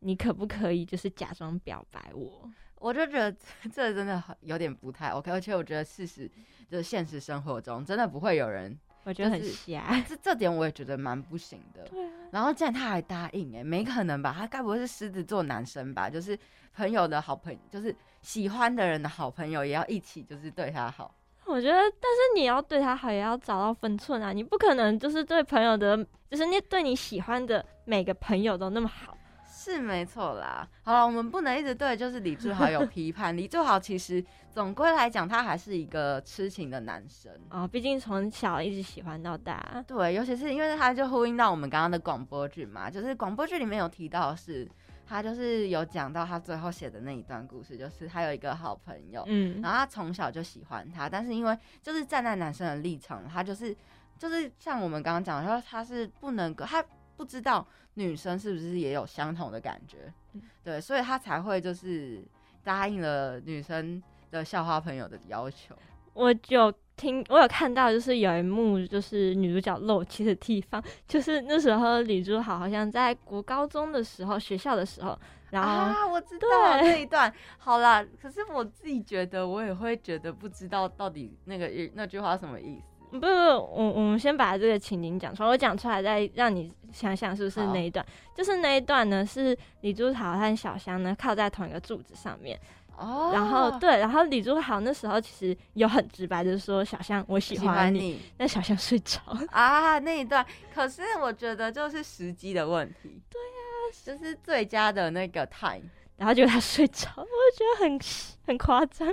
[0.00, 2.48] 你可不可以就是假装表白我？”
[2.80, 3.30] 我就觉得
[3.72, 6.28] 这真的很有点不太 OK，而且我觉得事实
[6.68, 11.84] 就是现实生活中真的不会有人，我觉得很瞎，这这点我也觉得蛮不行的。
[11.84, 14.34] 对啊，然后竟然他还答应，哎，没可能吧？
[14.36, 16.08] 他该不会是狮子座男生吧？
[16.10, 16.36] 就是
[16.74, 21.14] 朋友的好朋友，就是喜欢的人的好朋友，也要一起就是对他好。
[21.46, 24.32] 我觉得，但是你要对他好，也要找到分寸啊！
[24.32, 25.96] 你不可能就是对朋友的，
[26.30, 29.16] 就是你对你喜欢的每个朋友都那么好。
[29.62, 33.36] 是没错啦，好了，我们不能一直对就是李志豪有批判。
[33.36, 39.84] 李志豪其实总归来讲，他还是一个痴情的男生啊，毕竟从小一直喜欢到大。
[39.86, 44.66] 对，尤其是因为他就呼应到我们刚刚的广播剧嘛，就是广播剧里面有提到，是
[45.06, 53.76] 他就是有讲到他最后写的那一段故事，就是他有一个好朋友，嗯，然后他从小就喜欢他，但是因为就是站在男生的立场，他就是
[54.16, 56.82] 就是像我们刚刚讲的，说他是不能够他。
[57.16, 57.66] 不知道
[58.00, 60.10] 女生是不是也有相同的感觉，
[60.64, 62.24] 对，所以他才会就是
[62.64, 65.76] 答应了女生的校花朋友的要求。
[66.14, 75.16] 我有听，我有看到，就是有一幕，就是女主角露怯的地方，就是那时候李珠好好像在国高中的时候，学校的时候，
[75.50, 76.46] 然后啊，我知道
[76.80, 77.32] 这一段。
[77.58, 82.89] 好啦，可是我自己觉得，我也会觉得不知道到底那个那句话什么意思。
[83.10, 88.04] 不不，我我们先把这个情景讲出来，我讲出来再让你想想是不是那一段。
[88.36, 92.58] 就是那一段呢，是李珠豪和小香呢靠在同一个柱子上面。
[92.96, 93.30] 哦。
[93.32, 100.44] 然后对，然后李珠豪那时候其实有很直白的说：“小香，我喜欢你。”但小香睡着啊，那一段。
[100.72, 103.20] 可是我觉得就是时机的问题。
[103.28, 105.82] 对呀，就是最佳的那个 time，
[106.16, 108.00] 然后就他睡着，我觉得很
[108.46, 109.12] 很夸张。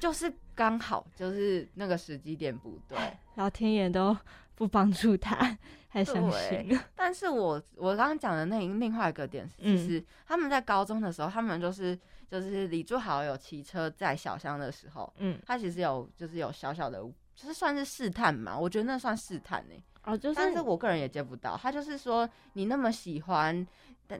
[0.00, 2.98] 就是刚好就是那个时机点不对，
[3.36, 4.16] 老天爷都
[4.56, 5.56] 不帮助他，
[5.90, 6.76] 太伤心。
[6.96, 11.96] 但是我我刚刚讲的那另外一个点，其实他们在高中的时候，他们就是
[12.28, 16.98] 就是李柱豪有骑车载小香的时候，嗯，他其实有就是有小小的，
[17.34, 19.74] 就是算是试探嘛，我觉得那算试探呢。
[20.04, 21.56] 哦，就是，但是我个人也接不到。
[21.60, 23.66] 他就是说，你那么喜欢，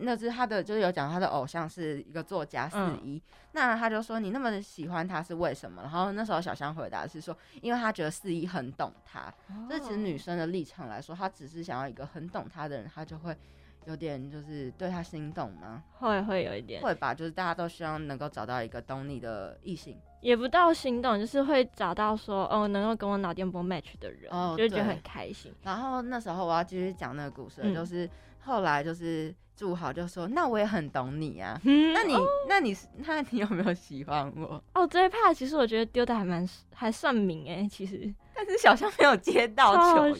[0.00, 3.22] 那是他的，就是有讲他的偶像是一个作家四一，
[3.52, 5.82] 那他就说你那么喜欢他是为什么？
[5.82, 9.32] 然后那时候小香回答是说，因为他觉得四一很懂他。
[9.68, 13.36] 这其实女生的立场来说，她只是想要一个很懂她的人，她就会。
[13.86, 15.80] 有点就是对他心动吗？
[16.00, 17.14] 会会有一点，会吧。
[17.14, 25.54] 就是大家都希望能够找到一个懂你的异性，也不到心动，就是会找到说哦，能够跟我脑电波 match 的人，哦就觉得很开心。
[25.62, 28.10] 然后那时候我要继续讲那个故事，就是
[28.40, 32.14] 后来就是祝豪就说：“那我也很懂你啊， 那你
[32.48, 38.12] 那你那你有没有喜欢我？” 哦，这一趴其实我觉得丢的还蛮还算明哎，其实。
[38.38, 40.14] 但是小象没有接到球，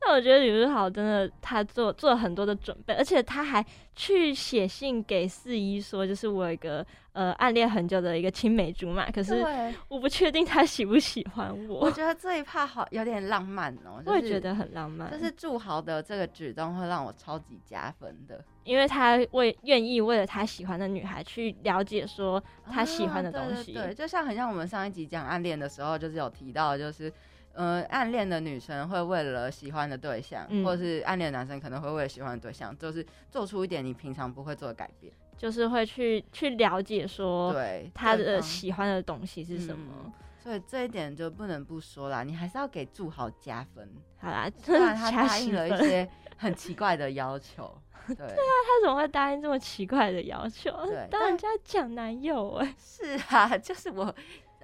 [0.00, 3.64] 那我觉得李如豪真的他做做了很多的准备，而且他还
[3.94, 9.40] 去写信给四一说，就是我有一个呃暗恋很久的一个青梅竹马，可是
[9.86, 11.82] 我不确定他喜不喜欢我。
[11.82, 15.08] 我觉得这一趴好有点浪漫哦，我也觉得很浪漫。
[15.12, 27.12] 就是祝豪的这个举动会让我超级加分的，因为他为愿意为了他喜欢的女孩去了解说他喜欢的东西，对，就像很像我们上一集讲暗恋的时候，就是有提到就是。
[27.54, 40.10] 呃，暗恋的女生会为了喜欢的对象，或者是暗恋的男生可能会为了喜欢的对象，就是做出一点你平常不会做的改变，就是会去去了解说，对他的喜欢的东西是什么。
[40.42, 43.86] 所以这一点就不能不说啦，你还是要给祝豪加分。
[44.16, 46.08] 好啦，虽然他 答应了一些
[46.38, 47.70] 很奇怪的要求，
[48.08, 50.70] 对 对啊，他怎么会答应这么奇怪的要求？
[50.86, 54.14] 对， 当人家讲男友哎， 是啊，就是我。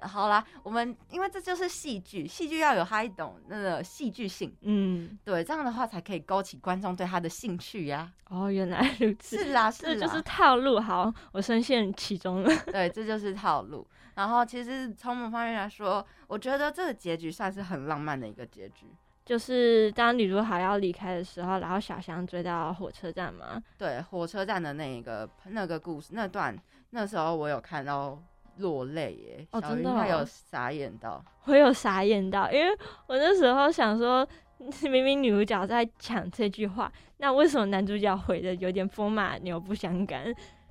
[0.01, 8.09] 好啦，我们因为这就是戏剧，戏剧要有它一种那个戏剧性，嗯，对，这样的话才可以勾起观众对他的兴趣呀。
[8.29, 10.79] 哦，原来如此，是啦，是啦，这就是套路。
[10.79, 12.49] 好，我深陷其中了。
[12.67, 13.85] 对，这就是套路。
[14.15, 18.85] 然后，其实从某方面来说，我觉得这个结局算是很浪漫的一个结局，
[19.29, 23.61] 就是当女主角要离开的时候，然后小香追到火车站嘛。
[23.77, 26.57] 对，火车站的那一个那个故事那段，
[26.89, 28.19] 那时候我有看到。
[28.57, 29.47] 落泪耶！
[29.51, 32.69] 哦，真的，有傻眼到，我有傻眼到，因为
[33.07, 34.27] 我那时候想说，
[34.83, 40.25] 明明女主角在讲这句话，那为什么男主角回的有点风马牛不相干？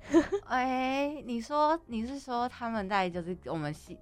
[0.45, 3.97] 哎，你说你是说他们在就是我们戏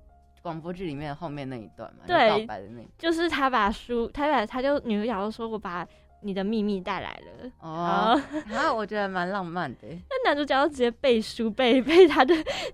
[0.48, 2.04] 广播剧里面后面那一段嘛？
[2.08, 5.86] 对，告白的那，就是他把书，他把他就女主角就说我把。
[6.24, 8.20] 你的秘密带来了哦，
[8.50, 9.88] 然后我觉得蛮浪漫的。
[10.10, 12.34] 那男主角就直接背书背 背他的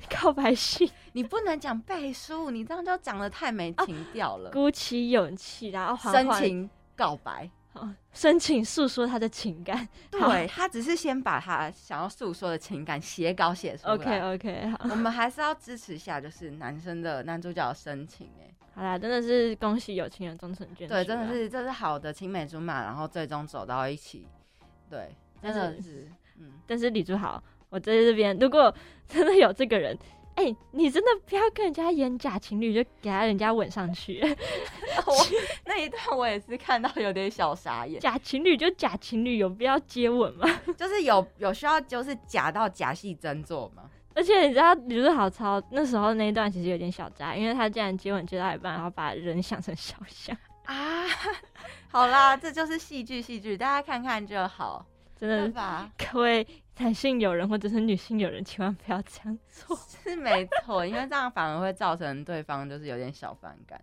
[0.09, 4.49] 告白信，你不能讲背书，你这样就讲的太没情调了。
[4.49, 7.47] 鼓起勇气，然后深情告白，
[8.13, 9.87] 深情诉说他的情感。
[10.11, 13.93] 对他只是先把他想要诉说的情感写稿写出来。
[13.93, 18.49] OK OK，好，我们还是要支持一下，就是男生的男主角的深情哎。
[18.75, 20.87] 好啦，真的是恭喜有情人终成眷属。
[20.87, 24.27] 对，真的是这是好的青梅竹马，然后最终走到一起。
[24.89, 26.09] 对，真的是，
[26.39, 26.53] 嗯。
[26.65, 28.73] 但是李珠豪，我在这边，如果
[29.07, 29.97] 真的有这个人，
[30.35, 34.19] 哎，你真的不要跟人家演假情侣，就给他人家吻上去。
[35.05, 35.13] 我
[35.65, 37.99] 那一段我也是看到有点小傻眼。
[37.99, 40.47] 假情侣就假情侣，有必要接吻吗？
[40.77, 43.83] 就是有有需要，就是假到假戏真做吗？
[44.15, 51.03] 而且你知道李如豪超那时候那一段其实有点小渣，因为他竟然接吻接到一半，然后把人想成小象 啊！
[51.89, 54.85] 好啦，这就是戏剧，戏剧大家看看就好，
[55.19, 55.89] 真的吧？
[56.11, 56.45] 各位
[56.77, 63.81] 男性友人或者是女性友人，千万不要这样做，是没错，因为这样反而会造成对方就是有点小反感。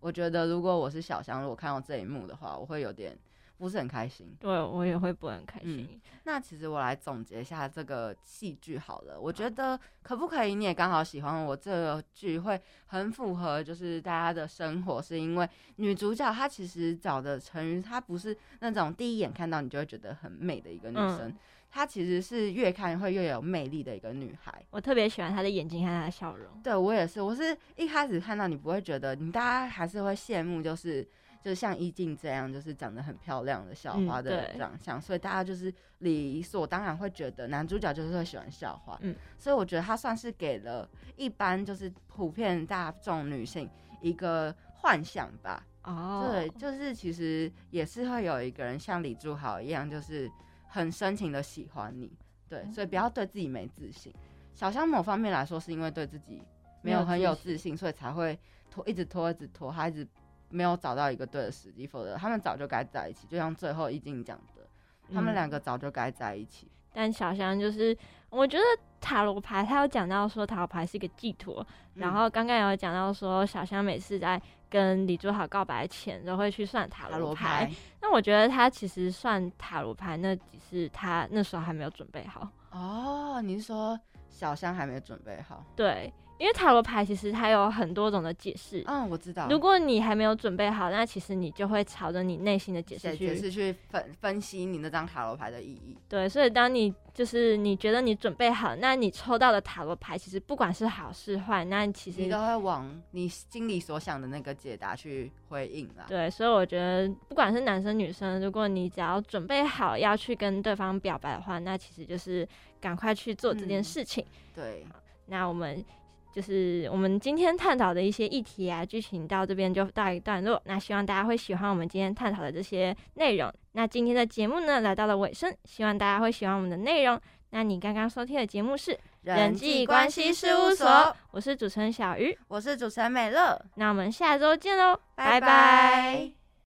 [0.00, 3.18] 我觉得如果我是小香，如果看到这一幕的话，我会有点。
[3.58, 6.00] 不是很开心，对我也会不很开心。
[6.24, 10.54] 那其实我来总结一下这个戏剧好了，我觉得可不可以？
[10.54, 21.36] 你也刚好喜欢我这个剧，会很符合就是大家的生活，是因为女主角她其实找的成语，她不是那种第一眼看到你就会觉得很美的一个女生，
[21.70, 24.62] 她其实是越看会越有魅力的一个女孩。
[24.70, 26.46] 我特别喜欢她的眼睛和她的笑容。
[26.62, 31.06] 对我也是，我是一开始看到你不会觉得，你大家还是会羡慕，就是。
[31.42, 38.98] 就像依静这样，就是长得很漂亮的校花的长相，所以大家就是理所当然会觉得男主角就是会喜欢校花。
[39.00, 43.66] 嗯，所以我觉得他算是给了一般就是普遍大众女性
[44.02, 45.64] 一个幻想吧。
[45.84, 50.30] 哦，对，就是其实也是会有一个人像李柱豪一样，就是
[50.70, 52.10] 很深情的喜欢你。
[52.48, 54.10] 对，所以不要对自己没自信。
[54.54, 56.42] 小香某方面来说，是因为对自己
[56.80, 58.38] 没有很有自信，所以才会
[58.70, 60.08] 拖，一直拖，一直拖，他一直。
[60.52, 63.24] 没有找到一个对的时机，否则他们早就该在一起。
[63.28, 64.68] 就像最后一静讲的，
[65.14, 66.66] 他们两个早就该在一起。
[66.92, 67.96] 但小香就是，
[68.30, 68.64] 我觉得
[69.00, 71.64] 塔罗牌他有讲到说塔罗牌是一个寄托，
[71.94, 77.70] 然后刚刚有讲到说小香每次在跟李珠豪告白前都会去算塔罗牌。
[78.00, 82.48] 那我觉得他其实算塔罗牌，那只是他那时候还没有准备好。
[82.70, 83.98] 哦，你是说
[84.28, 85.64] 小香还没准备好？
[85.76, 86.10] 对。
[86.40, 88.82] 因为塔罗牌其实它有很多种的解释。
[88.86, 89.46] 嗯，我知道。
[89.50, 95.94] 如果你还没有准备好，那其实你就会朝着你内心的解释去解释去分分析你那张塔罗牌的意义。
[96.08, 106.06] 对，所以当你就是你觉得你准备好，那你抽到的塔罗牌其实不管是好是坏，那其实你都会往你心里所想的那个解答去回应啦。
[106.08, 112.48] 对，所以我觉得不管是男生女生，如果你只要准备好要去跟对方表白的话，那其实就是
[112.80, 114.24] 赶快去做这件事情。
[114.54, 114.86] 对，
[115.26, 115.84] 那我们。
[116.32, 120.60] 就是我们今天探讨的一些议题啊，剧情到这边就到一段落。
[120.64, 123.52] 那希望大家会喜欢我们今天探讨的这些内容。
[123.72, 127.20] 那今天的节目呢，来到了尾声，希望大家会喜欢我们的内容。
[127.50, 133.60] 那你刚刚收听的节目是人际关系事务所，我是主持人小鱼，我是主持人美乐。
[133.74, 136.39] 那我们下周见喽，拜拜。